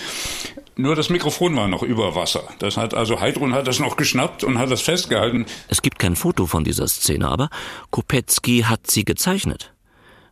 Nur 0.76 0.96
das 0.96 1.10
Mikrofon 1.10 1.54
war 1.56 1.68
noch 1.68 1.82
über 1.82 2.14
Wasser. 2.14 2.44
Das 2.58 2.76
hat 2.76 2.94
also 2.94 3.20
Heidrun 3.20 3.54
hat 3.54 3.66
das 3.66 3.78
noch 3.78 3.96
geschnappt 3.96 4.42
und 4.42 4.58
hat 4.58 4.70
das 4.70 4.82
festgehalten. 4.82 5.46
Es 5.68 5.82
gibt 5.82 5.98
kein 5.98 6.16
Foto 6.16 6.46
von 6.46 6.64
dieser 6.64 6.88
Szene, 6.88 7.28
aber 7.28 7.50
Kopetzky 7.90 8.62
hat 8.62 8.90
sie 8.90 9.04
gezeichnet. 9.04 9.72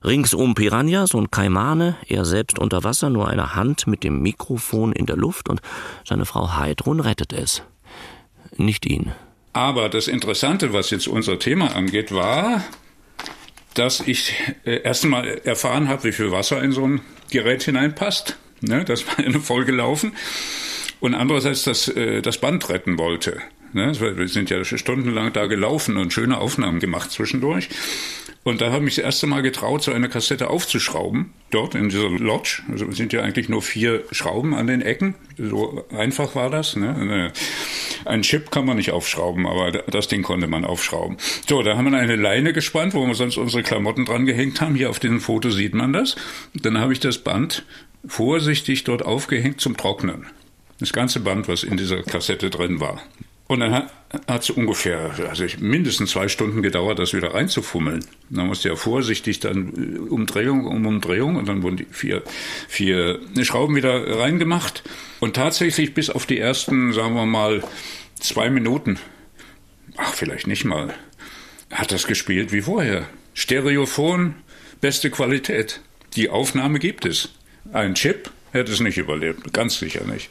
Ringsum 0.03 0.55
Piranhas 0.55 1.15
und 1.15 1.33
Kaimane, 1.33 1.97
er 2.09 2.27
selbst 2.27 2.59
unter 2.59 2.85
Wasser, 2.85 3.09
nur 3.09 3.29
eine 3.29 3.55
Hand 3.55 3.87
mit 3.87 4.05
dem 4.05 4.21
Mikrofon 4.21 4.93
in 4.93 5.07
der 5.07 5.17
Luft 5.17 5.49
und 5.49 5.63
seine 6.07 6.27
Frau 6.27 6.57
Heidrun 6.57 7.01
rettet 7.01 7.33
es 7.33 7.63
nicht 8.57 8.87
ihn. 8.87 9.13
Aber 9.53 9.89
das 9.89 10.09
Interessante, 10.09 10.73
was 10.73 10.91
jetzt 10.91 11.07
unser 11.07 11.39
Thema 11.39 11.75
angeht, 11.77 12.13
war, 12.13 12.65
dass 13.75 14.01
ich 14.01 14.35
äh, 14.65 14.83
erst 14.83 15.05
einmal 15.05 15.27
erfahren 15.45 15.89
habe, 15.89 16.05
wie 16.05 16.13
viel 16.13 16.31
Wasser 16.31 16.63
in 16.63 16.73
so 16.73 16.87
ein 16.87 17.01
Gerät 17.31 17.63
hineinpasst. 17.63 18.37
Ne, 18.61 18.85
das 18.85 19.07
war 19.07 19.19
eine 19.19 19.41
Folge 19.41 19.73
laufen. 19.73 20.13
Und 21.01 21.15
andererseits, 21.15 21.65
dass 21.65 21.89
äh, 21.89 22.23
das 22.23 22.39
Band 22.39 22.69
retten 22.69 22.99
wollte. 22.99 23.39
Ne, 23.73 23.93
wir 24.01 24.29
sind 24.29 24.51
ja 24.51 24.65
stundenlang 24.65 25.33
da 25.33 25.47
gelaufen 25.47 25.97
und 25.97 26.13
schöne 26.13 26.39
Aufnahmen 26.39 26.81
gemacht 26.81 27.11
zwischendurch. 27.11 27.69
Und 28.45 28.61
da 28.61 28.71
habe 28.71 28.87
ich 28.87 28.97
das 28.97 29.05
erste 29.05 29.27
Mal 29.27 29.41
getraut, 29.41 29.83
so 29.83 29.91
eine 29.91 30.11
Kassette 30.11 30.51
aufzuschrauben, 30.51 31.33
dort 31.51 31.75
in 31.75 31.89
dieser 31.89 32.11
Lodge. 32.11 32.63
Also 32.71 32.91
sind 32.93 33.15
ja 33.15 33.23
eigentlich 33.23 33.49
nur 33.49 33.63
vier 33.63 34.05
Schrauben 34.13 34.55
an 34.55 34.67
den 34.67 34.83
Ecken. 34.83 35.15
So 35.39 35.87
einfach 35.91 36.35
war 36.35 36.51
das. 36.51 36.77
Ne? 36.77 37.33
Ein 38.05 38.21
Chip 38.21 38.51
kann 38.51 38.67
man 38.67 38.77
nicht 38.77 38.91
aufschrauben, 38.91 39.47
aber 39.47 39.73
das 39.73 40.09
Ding 40.09 40.23
konnte 40.23 40.47
man 40.47 40.67
aufschrauben. 40.67 41.17
So, 41.49 41.63
da 41.63 41.79
haben 41.79 41.91
wir 41.91 41.99
eine 41.99 42.17
Leine 42.17 42.53
gespannt, 42.53 42.93
wo 42.93 43.07
wir 43.07 43.15
sonst 43.15 43.39
unsere 43.39 43.63
Klamotten 43.63 44.05
dran 44.05 44.27
gehängt 44.27 44.61
haben. 44.61 44.75
Hier 44.75 44.91
auf 44.91 45.01
diesem 45.01 45.21
Foto 45.21 45.51
sieht 45.51 45.73
man 45.73 45.95
das. 45.95 46.15
Dann 46.53 46.79
habe 46.79 46.93
ich 46.93 47.01
das 47.01 47.19
Band 47.19 47.65
vorsichtig 48.07 48.85
dort 48.85 49.03
aufgehängt 49.07 49.63
zum 49.63 49.75
Trocknen. 49.79 50.27
Das 50.81 50.93
ganze 50.93 51.21
Band, 51.21 51.49
was 51.49 51.63
in 51.63 51.79
dieser 51.79 52.03
Kassette 52.03 52.51
drin 52.51 52.79
war. 52.79 53.01
Und 53.47 53.61
dann 53.61 53.89
hat 54.27 54.43
es 54.43 54.51
ungefähr 54.51 55.13
also 55.29 55.45
mindestens 55.59 56.11
zwei 56.11 56.29
Stunden 56.29 56.63
gedauert, 56.63 56.99
das 56.99 57.15
wieder 57.15 57.35
reinzufummeln. 57.35 58.05
Dann 58.31 58.47
musste 58.47 58.69
ja 58.69 58.77
vorsichtig 58.77 59.41
dann 59.41 59.97
äh, 59.97 59.99
Umdrehung 59.99 60.67
um 60.67 60.87
Umdrehung 60.87 61.37
und 61.37 61.49
dann 61.49 61.63
wurden 61.63 61.77
die 61.77 61.87
vier, 61.91 62.23
vier 62.69 63.21
Schrauben 63.43 63.77
wieder 63.77 64.19
reingemacht. 64.19 64.83
Und 65.21 65.37
tatsächlich 65.37 65.95
bis 65.95 66.11
auf 66.11 66.27
die 66.27 66.39
ersten, 66.39 66.93
sagen 66.93 67.15
wir 67.15 67.27
mal, 67.27 67.63
zwei 68.19 68.51
Minuten, 68.51 68.99
ach 69.97 70.15
vielleicht 70.15 70.47
nicht 70.47 70.65
mal, 70.65 70.95
hat 71.71 71.93
das 71.93 72.07
gespielt 72.07 72.53
wie 72.53 72.63
vorher. 72.63 73.07
Stereophon, 73.35 74.35
beste 74.81 75.11
Qualität. 75.11 75.81
Die 76.17 76.31
Aufnahme 76.31 76.79
gibt 76.79 77.05
es. 77.05 77.31
Ein 77.73 77.95
Chip 77.95 78.31
hätte 78.53 78.71
es 78.73 78.81
nicht 78.81 78.99
überlebt, 78.99 79.53
ganz 79.53 79.79
sicher 79.79 80.05
nicht. 80.05 80.31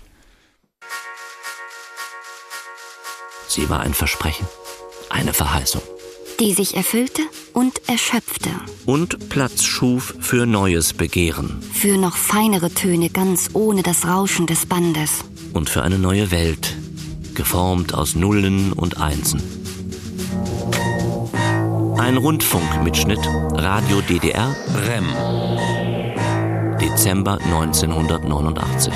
Sie 3.54 3.70
war 3.70 3.82
ein 3.82 3.94
Versprechen, 3.94 4.48
eine 5.12 5.32
Verheißung. 5.32 5.84
Die 6.40 6.54
sich 6.54 6.76
erfüllte 6.76 7.22
und 7.54 7.88
erschöpfte. 7.88 8.50
Und 8.88 9.30
Platz 9.30 9.64
schuf 9.64 10.16
für 10.20 10.48
neues 10.48 10.94
Begehren. 10.94 11.62
Für 11.72 11.96
noch 11.98 12.16
feinere 12.16 12.72
Töne 12.72 13.12
ganz 13.12 13.52
ohne 13.54 13.84
das 13.84 14.08
Rauschen 14.08 14.48
des 14.48 14.66
Bandes. 14.66 15.20
und 15.54 15.70
für 15.70 15.84
eine 15.84 16.00
neue 16.00 16.32
Welt, 16.32 16.76
geformt 17.36 17.94
aus 17.94 18.16
Nullen 18.16 18.74
und 18.74 18.98
Einsen. 18.98 19.40
Ein 22.00 22.18
Rundfunkmitschnitt 22.18 23.20
Radio 23.52 24.02
DDR 24.02 24.56
REM 24.88 25.06
Dezember 26.82 27.38
1989 27.38 28.92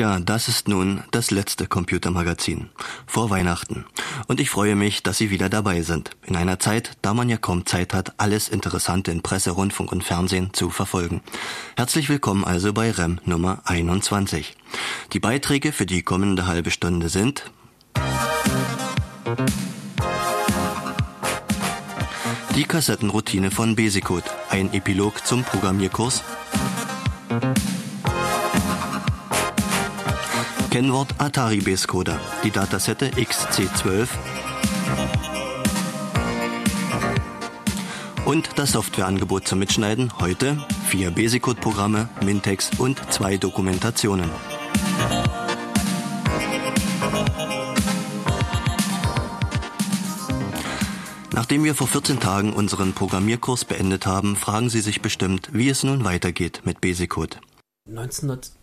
ja, 0.00 0.18
das 0.18 0.48
ist 0.48 0.66
nun 0.66 1.04
das 1.10 1.30
letzte 1.30 1.66
Computermagazin. 1.66 2.70
Vor 3.06 3.28
Weihnachten. 3.28 3.84
Und 4.28 4.40
ich 4.40 4.48
freue 4.48 4.74
mich, 4.74 5.02
dass 5.02 5.18
Sie 5.18 5.28
wieder 5.28 5.50
dabei 5.50 5.82
sind. 5.82 6.12
In 6.24 6.36
einer 6.36 6.58
Zeit, 6.58 6.92
da 7.02 7.12
man 7.12 7.28
ja 7.28 7.36
kaum 7.36 7.66
Zeit 7.66 7.92
hat, 7.92 8.14
alles 8.16 8.48
Interessante 8.48 9.10
in 9.10 9.20
Presse, 9.20 9.50
Rundfunk 9.50 9.92
und 9.92 10.02
Fernsehen 10.02 10.54
zu 10.54 10.70
verfolgen. 10.70 11.20
Herzlich 11.76 12.08
willkommen 12.08 12.46
also 12.46 12.72
bei 12.72 12.90
REM 12.90 13.20
Nummer 13.26 13.60
21. 13.66 14.56
Die 15.12 15.20
Beiträge 15.20 15.70
für 15.70 15.84
die 15.84 16.00
kommende 16.00 16.46
halbe 16.46 16.70
Stunde 16.70 17.10
sind 17.10 17.50
die 22.56 22.64
Kassettenroutine 22.64 23.50
von 23.50 23.76
Basicode, 23.76 24.24
ein 24.48 24.72
Epilog 24.72 25.26
zum 25.26 25.44
Programmierkurs 25.44 26.24
Kennwort 30.70 31.16
Atari 31.18 31.58
Base 31.58 31.88
Coder, 31.88 32.20
die 32.44 32.52
Datasette 32.52 33.10
XC12 33.10 34.06
und 38.24 38.50
das 38.54 38.70
Softwareangebot 38.72 39.48
zum 39.48 39.58
Mitschneiden 39.58 40.20
heute 40.20 40.64
vier 40.86 41.10
Basicode-Programme, 41.10 42.08
Mintex 42.24 42.70
und 42.78 43.00
zwei 43.12 43.36
Dokumentationen. 43.36 44.30
Nachdem 51.32 51.64
wir 51.64 51.74
vor 51.74 51.88
14 51.88 52.20
Tagen 52.20 52.52
unseren 52.52 52.92
Programmierkurs 52.92 53.64
beendet 53.64 54.06
haben, 54.06 54.36
fragen 54.36 54.70
Sie 54.70 54.82
sich 54.82 55.02
bestimmt, 55.02 55.48
wie 55.52 55.68
es 55.68 55.82
nun 55.82 56.04
weitergeht 56.04 56.62
mit 56.64 56.80
Basicode. 56.80 57.40
1900 57.88 58.59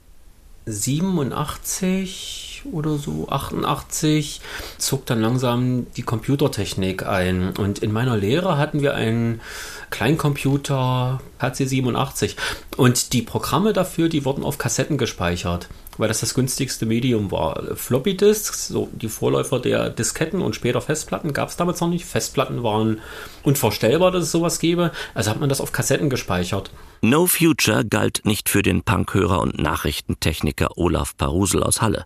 87 0.67 2.63
oder 2.71 2.97
so, 2.97 3.27
88, 3.29 4.41
zog 4.77 5.05
dann 5.05 5.21
langsam 5.21 5.87
die 5.95 6.03
Computertechnik 6.03 7.05
ein. 7.05 7.55
Und 7.55 7.79
in 7.79 7.91
meiner 7.91 8.17
Lehre 8.17 8.57
hatten 8.57 8.81
wir 8.81 8.93
einen 8.93 9.41
Kleincomputer 9.89 11.21
HC87. 11.39 12.35
Und 12.75 13.13
die 13.13 13.21
Programme 13.21 13.73
dafür, 13.73 14.09
die 14.09 14.25
wurden 14.25 14.43
auf 14.43 14.57
Kassetten 14.57 14.97
gespeichert 14.97 15.69
weil 15.97 16.07
das 16.07 16.19
das 16.19 16.33
günstigste 16.33 16.85
Medium 16.85 17.31
war. 17.31 17.75
Floppy 17.75 18.15
Disks, 18.15 18.67
so 18.67 18.89
die 18.91 19.09
Vorläufer 19.09 19.59
der 19.59 19.89
Disketten 19.89 20.41
und 20.41 20.55
später 20.55 20.81
Festplatten 20.81 21.33
gab 21.33 21.49
es 21.49 21.57
damals 21.57 21.81
noch 21.81 21.89
nicht. 21.89 22.05
Festplatten 22.05 22.63
waren 22.63 23.01
unvorstellbar, 23.43 24.11
dass 24.11 24.23
es 24.23 24.31
sowas 24.31 24.59
gäbe. 24.59 24.91
Also 25.13 25.31
hat 25.31 25.39
man 25.39 25.49
das 25.49 25.61
auf 25.61 25.71
Kassetten 25.71 26.09
gespeichert. 26.09 26.71
No 27.01 27.27
Future 27.27 27.85
galt 27.85 28.21
nicht 28.25 28.49
für 28.49 28.63
den 28.63 28.81
Punkhörer 28.81 29.39
und 29.41 29.59
Nachrichtentechniker 29.59 30.77
Olaf 30.77 31.15
Parusel 31.15 31.63
aus 31.63 31.81
Halle. 31.81 32.05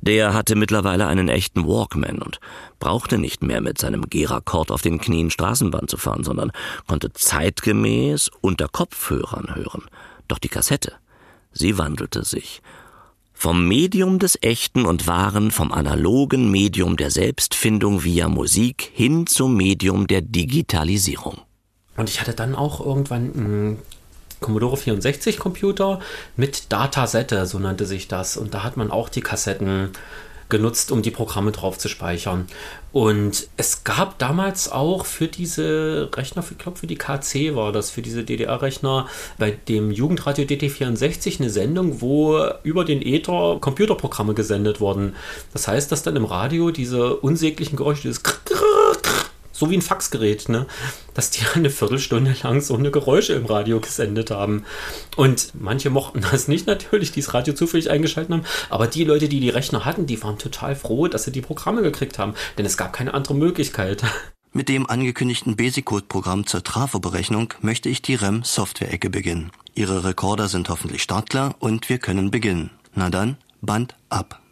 Der 0.00 0.34
hatte 0.34 0.54
mittlerweile 0.54 1.06
einen 1.06 1.28
echten 1.28 1.66
Walkman 1.66 2.20
und 2.20 2.38
brauchte 2.78 3.18
nicht 3.18 3.42
mehr 3.42 3.60
mit 3.60 3.78
seinem 3.78 4.08
Gera-Kord 4.08 4.70
auf 4.70 4.82
den 4.82 5.00
Knien 5.00 5.30
Straßenbahn 5.30 5.88
zu 5.88 5.96
fahren, 5.96 6.24
sondern 6.24 6.52
konnte 6.86 7.12
zeitgemäß 7.12 8.30
unter 8.40 8.68
Kopfhörern 8.68 9.54
hören. 9.54 9.84
Doch 10.28 10.38
die 10.38 10.48
Kassette, 10.48 10.92
sie 11.52 11.78
wandelte 11.78 12.24
sich 12.24 12.62
vom 13.32 13.66
Medium 13.66 14.20
des 14.20 14.38
Echten 14.42 14.86
und 14.86 15.06
Wahren, 15.06 15.50
vom 15.50 15.72
analogen 15.72 16.50
Medium 16.50 16.96
der 16.96 17.10
Selbstfindung 17.10 18.04
via 18.04 18.28
Musik 18.28 18.90
hin 18.94 19.26
zum 19.26 19.56
Medium 19.56 20.06
der 20.06 20.22
Digitalisierung. 20.22 21.40
Und 21.96 22.08
ich 22.08 22.20
hatte 22.20 22.32
dann 22.32 22.54
auch 22.54 22.84
irgendwann 22.84 23.32
einen 23.34 23.78
Commodore 24.44 24.76
64 24.76 25.38
Computer 25.38 26.00
mit 26.36 26.70
Datasette, 26.70 27.46
so 27.46 27.58
nannte 27.58 27.86
sich 27.86 28.08
das. 28.08 28.36
Und 28.36 28.52
da 28.52 28.62
hat 28.62 28.76
man 28.76 28.90
auch 28.90 29.08
die 29.08 29.22
Kassetten 29.22 29.90
genutzt, 30.50 30.92
um 30.92 31.00
die 31.00 31.10
Programme 31.10 31.50
drauf 31.50 31.78
zu 31.78 31.88
speichern. 31.88 32.46
Und 32.92 33.48
es 33.56 33.84
gab 33.84 34.18
damals 34.18 34.70
auch 34.70 35.06
für 35.06 35.28
diese 35.28 36.10
Rechner, 36.14 36.44
ich 36.48 36.58
glaube 36.58 36.78
für 36.78 36.86
die 36.86 36.98
KC 36.98 37.56
war 37.56 37.72
das, 37.72 37.90
für 37.90 38.02
diese 38.02 38.22
DDR-Rechner 38.22 39.08
bei 39.38 39.52
dem 39.52 39.90
Jugendradio 39.90 40.44
DT64 40.44 41.40
eine 41.40 41.48
Sendung, 41.48 42.02
wo 42.02 42.38
über 42.62 42.84
den 42.84 43.00
Ether 43.00 43.56
Computerprogramme 43.60 44.34
gesendet 44.34 44.78
wurden. 44.78 45.16
Das 45.54 45.66
heißt, 45.66 45.90
dass 45.90 46.02
dann 46.02 46.16
im 46.16 46.26
Radio 46.26 46.70
diese 46.70 47.16
unsäglichen 47.16 47.76
Geräusche, 47.76 48.02
dieses 48.02 48.22
so 49.64 49.70
wie 49.70 49.76
ein 49.78 49.82
Faxgerät, 49.82 50.48
ne? 50.50 50.66
dass 51.14 51.30
die 51.30 51.40
eine 51.54 51.70
Viertelstunde 51.70 52.36
lang 52.42 52.60
so 52.60 52.76
eine 52.76 52.90
Geräusche 52.90 53.32
im 53.32 53.46
Radio 53.46 53.80
gesendet 53.80 54.30
haben. 54.30 54.64
Und 55.16 55.52
manche 55.58 55.88
mochten 55.88 56.20
das 56.30 56.48
nicht 56.48 56.66
natürlich, 56.66 57.12
die 57.12 57.20
das 57.20 57.32
Radio 57.32 57.54
zufällig 57.54 57.90
eingeschaltet 57.90 58.32
haben, 58.32 58.44
aber 58.68 58.86
die 58.86 59.04
Leute, 59.04 59.28
die 59.28 59.40
die 59.40 59.48
Rechner 59.48 59.84
hatten, 59.86 60.06
die 60.06 60.22
waren 60.22 60.38
total 60.38 60.76
froh, 60.76 61.08
dass 61.08 61.24
sie 61.24 61.32
die 61.32 61.40
Programme 61.40 61.82
gekriegt 61.82 62.18
haben, 62.18 62.34
denn 62.58 62.66
es 62.66 62.76
gab 62.76 62.92
keine 62.92 63.14
andere 63.14 63.34
Möglichkeit. 63.34 64.04
Mit 64.52 64.68
dem 64.68 64.88
angekündigten 64.88 65.56
Basicode-Programm 65.56 66.46
zur 66.46 66.62
Trafo-Berechnung 66.62 67.54
möchte 67.60 67.88
ich 67.88 68.02
die 68.02 68.14
REM-Software-Ecke 68.14 69.10
beginnen. 69.10 69.50
Ihre 69.74 70.04
Rekorder 70.04 70.48
sind 70.48 70.68
hoffentlich 70.68 71.02
startklar 71.02 71.56
und 71.58 71.88
wir 71.88 71.98
können 71.98 72.30
beginnen. 72.30 72.70
Na 72.94 73.10
dann, 73.10 73.38
Band 73.62 73.96
ab. 74.10 74.43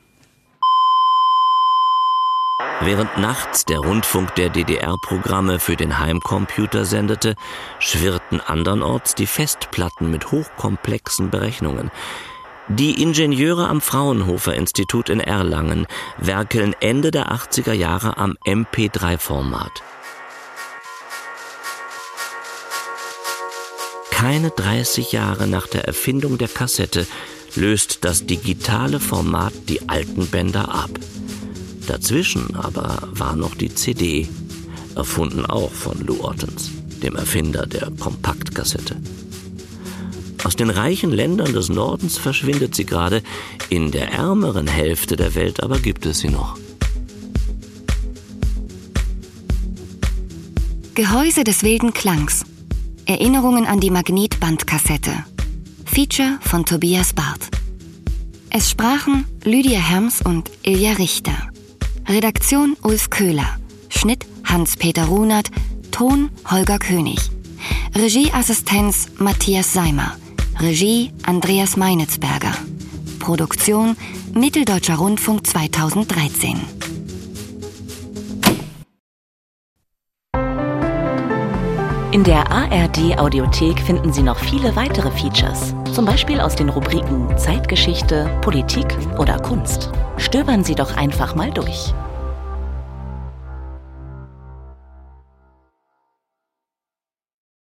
Während 2.84 3.16
nachts 3.16 3.64
der 3.64 3.78
Rundfunk 3.78 4.34
der 4.34 4.48
DDR-Programme 4.48 5.60
für 5.60 5.76
den 5.76 6.00
Heimcomputer 6.00 6.84
sendete, 6.84 7.36
schwirrten 7.78 8.40
andernorts 8.40 9.14
die 9.14 9.28
Festplatten 9.28 10.10
mit 10.10 10.32
hochkomplexen 10.32 11.30
Berechnungen. 11.30 11.92
Die 12.66 13.00
Ingenieure 13.00 13.68
am 13.68 13.80
Fraunhofer 13.80 14.54
Institut 14.54 15.10
in 15.10 15.20
Erlangen 15.20 15.86
werkeln 16.18 16.74
Ende 16.80 17.12
der 17.12 17.30
80er 17.30 17.72
Jahre 17.72 18.16
am 18.16 18.36
MP3-Format. 18.44 19.82
Keine 24.10 24.50
30 24.50 25.12
Jahre 25.12 25.46
nach 25.46 25.68
der 25.68 25.84
Erfindung 25.84 26.36
der 26.36 26.48
Kassette 26.48 27.06
löst 27.54 28.04
das 28.04 28.26
digitale 28.26 28.98
Format 28.98 29.52
die 29.68 29.88
alten 29.88 30.26
Bänder 30.26 30.74
ab. 30.74 30.90
Dazwischen 31.92 32.56
aber 32.56 33.06
war 33.12 33.36
noch 33.36 33.54
die 33.54 33.74
CD, 33.74 34.26
erfunden 34.96 35.44
auch 35.44 35.70
von 35.70 36.00
Lou 36.06 36.24
Ottens, 36.24 36.70
dem 37.02 37.16
Erfinder 37.16 37.66
der 37.66 37.92
Kompaktkassette. 38.00 38.96
Aus 40.42 40.56
den 40.56 40.70
reichen 40.70 41.12
Ländern 41.12 41.52
des 41.52 41.68
Nordens 41.68 42.16
verschwindet 42.16 42.74
sie 42.74 42.86
gerade, 42.86 43.22
in 43.68 43.90
der 43.90 44.10
ärmeren 44.10 44.68
Hälfte 44.68 45.16
der 45.16 45.34
Welt 45.34 45.62
aber 45.62 45.78
gibt 45.80 46.06
es 46.06 46.20
sie 46.20 46.30
noch. 46.30 46.56
Gehäuse 50.94 51.44
des 51.44 51.62
wilden 51.62 51.92
Klangs. 51.92 52.46
Erinnerungen 53.04 53.66
an 53.66 53.80
die 53.80 53.90
Magnetbandkassette. 53.90 55.12
Feature 55.84 56.38
von 56.40 56.64
Tobias 56.64 57.12
Barth. 57.12 57.50
Es 58.48 58.70
sprachen 58.70 59.26
Lydia 59.44 59.78
Herms 59.78 60.22
und 60.22 60.50
Ilja 60.62 60.92
Richter. 60.92 61.51
Redaktion 62.08 62.76
Ulf 62.82 63.10
Köhler. 63.10 63.58
Schnitt 63.88 64.26
Hans-Peter 64.44 65.04
Runert. 65.04 65.50
Ton 65.90 66.30
Holger 66.50 66.78
König. 66.78 67.18
Regieassistenz 67.94 69.08
Matthias 69.18 69.72
Seimer. 69.72 70.16
Regie 70.58 71.12
Andreas 71.24 71.76
Meinitzberger. 71.76 72.54
Produktion 73.18 73.96
Mitteldeutscher 74.34 74.96
Rundfunk 74.96 75.46
2013. 75.46 76.60
In 82.12 82.24
der 82.24 82.50
ARD 82.50 83.18
Audiothek 83.18 83.80
finden 83.80 84.12
Sie 84.12 84.22
noch 84.22 84.38
viele 84.38 84.76
weitere 84.76 85.10
Features, 85.12 85.74
zum 85.94 86.04
Beispiel 86.04 86.40
aus 86.40 86.54
den 86.54 86.68
Rubriken 86.68 87.38
Zeitgeschichte, 87.38 88.38
Politik 88.42 88.86
oder 89.18 89.38
Kunst. 89.38 89.90
Stöbern 90.22 90.62
Sie 90.62 90.76
doch 90.76 90.96
einfach 90.96 91.34
mal 91.34 91.50
durch. 91.50 91.92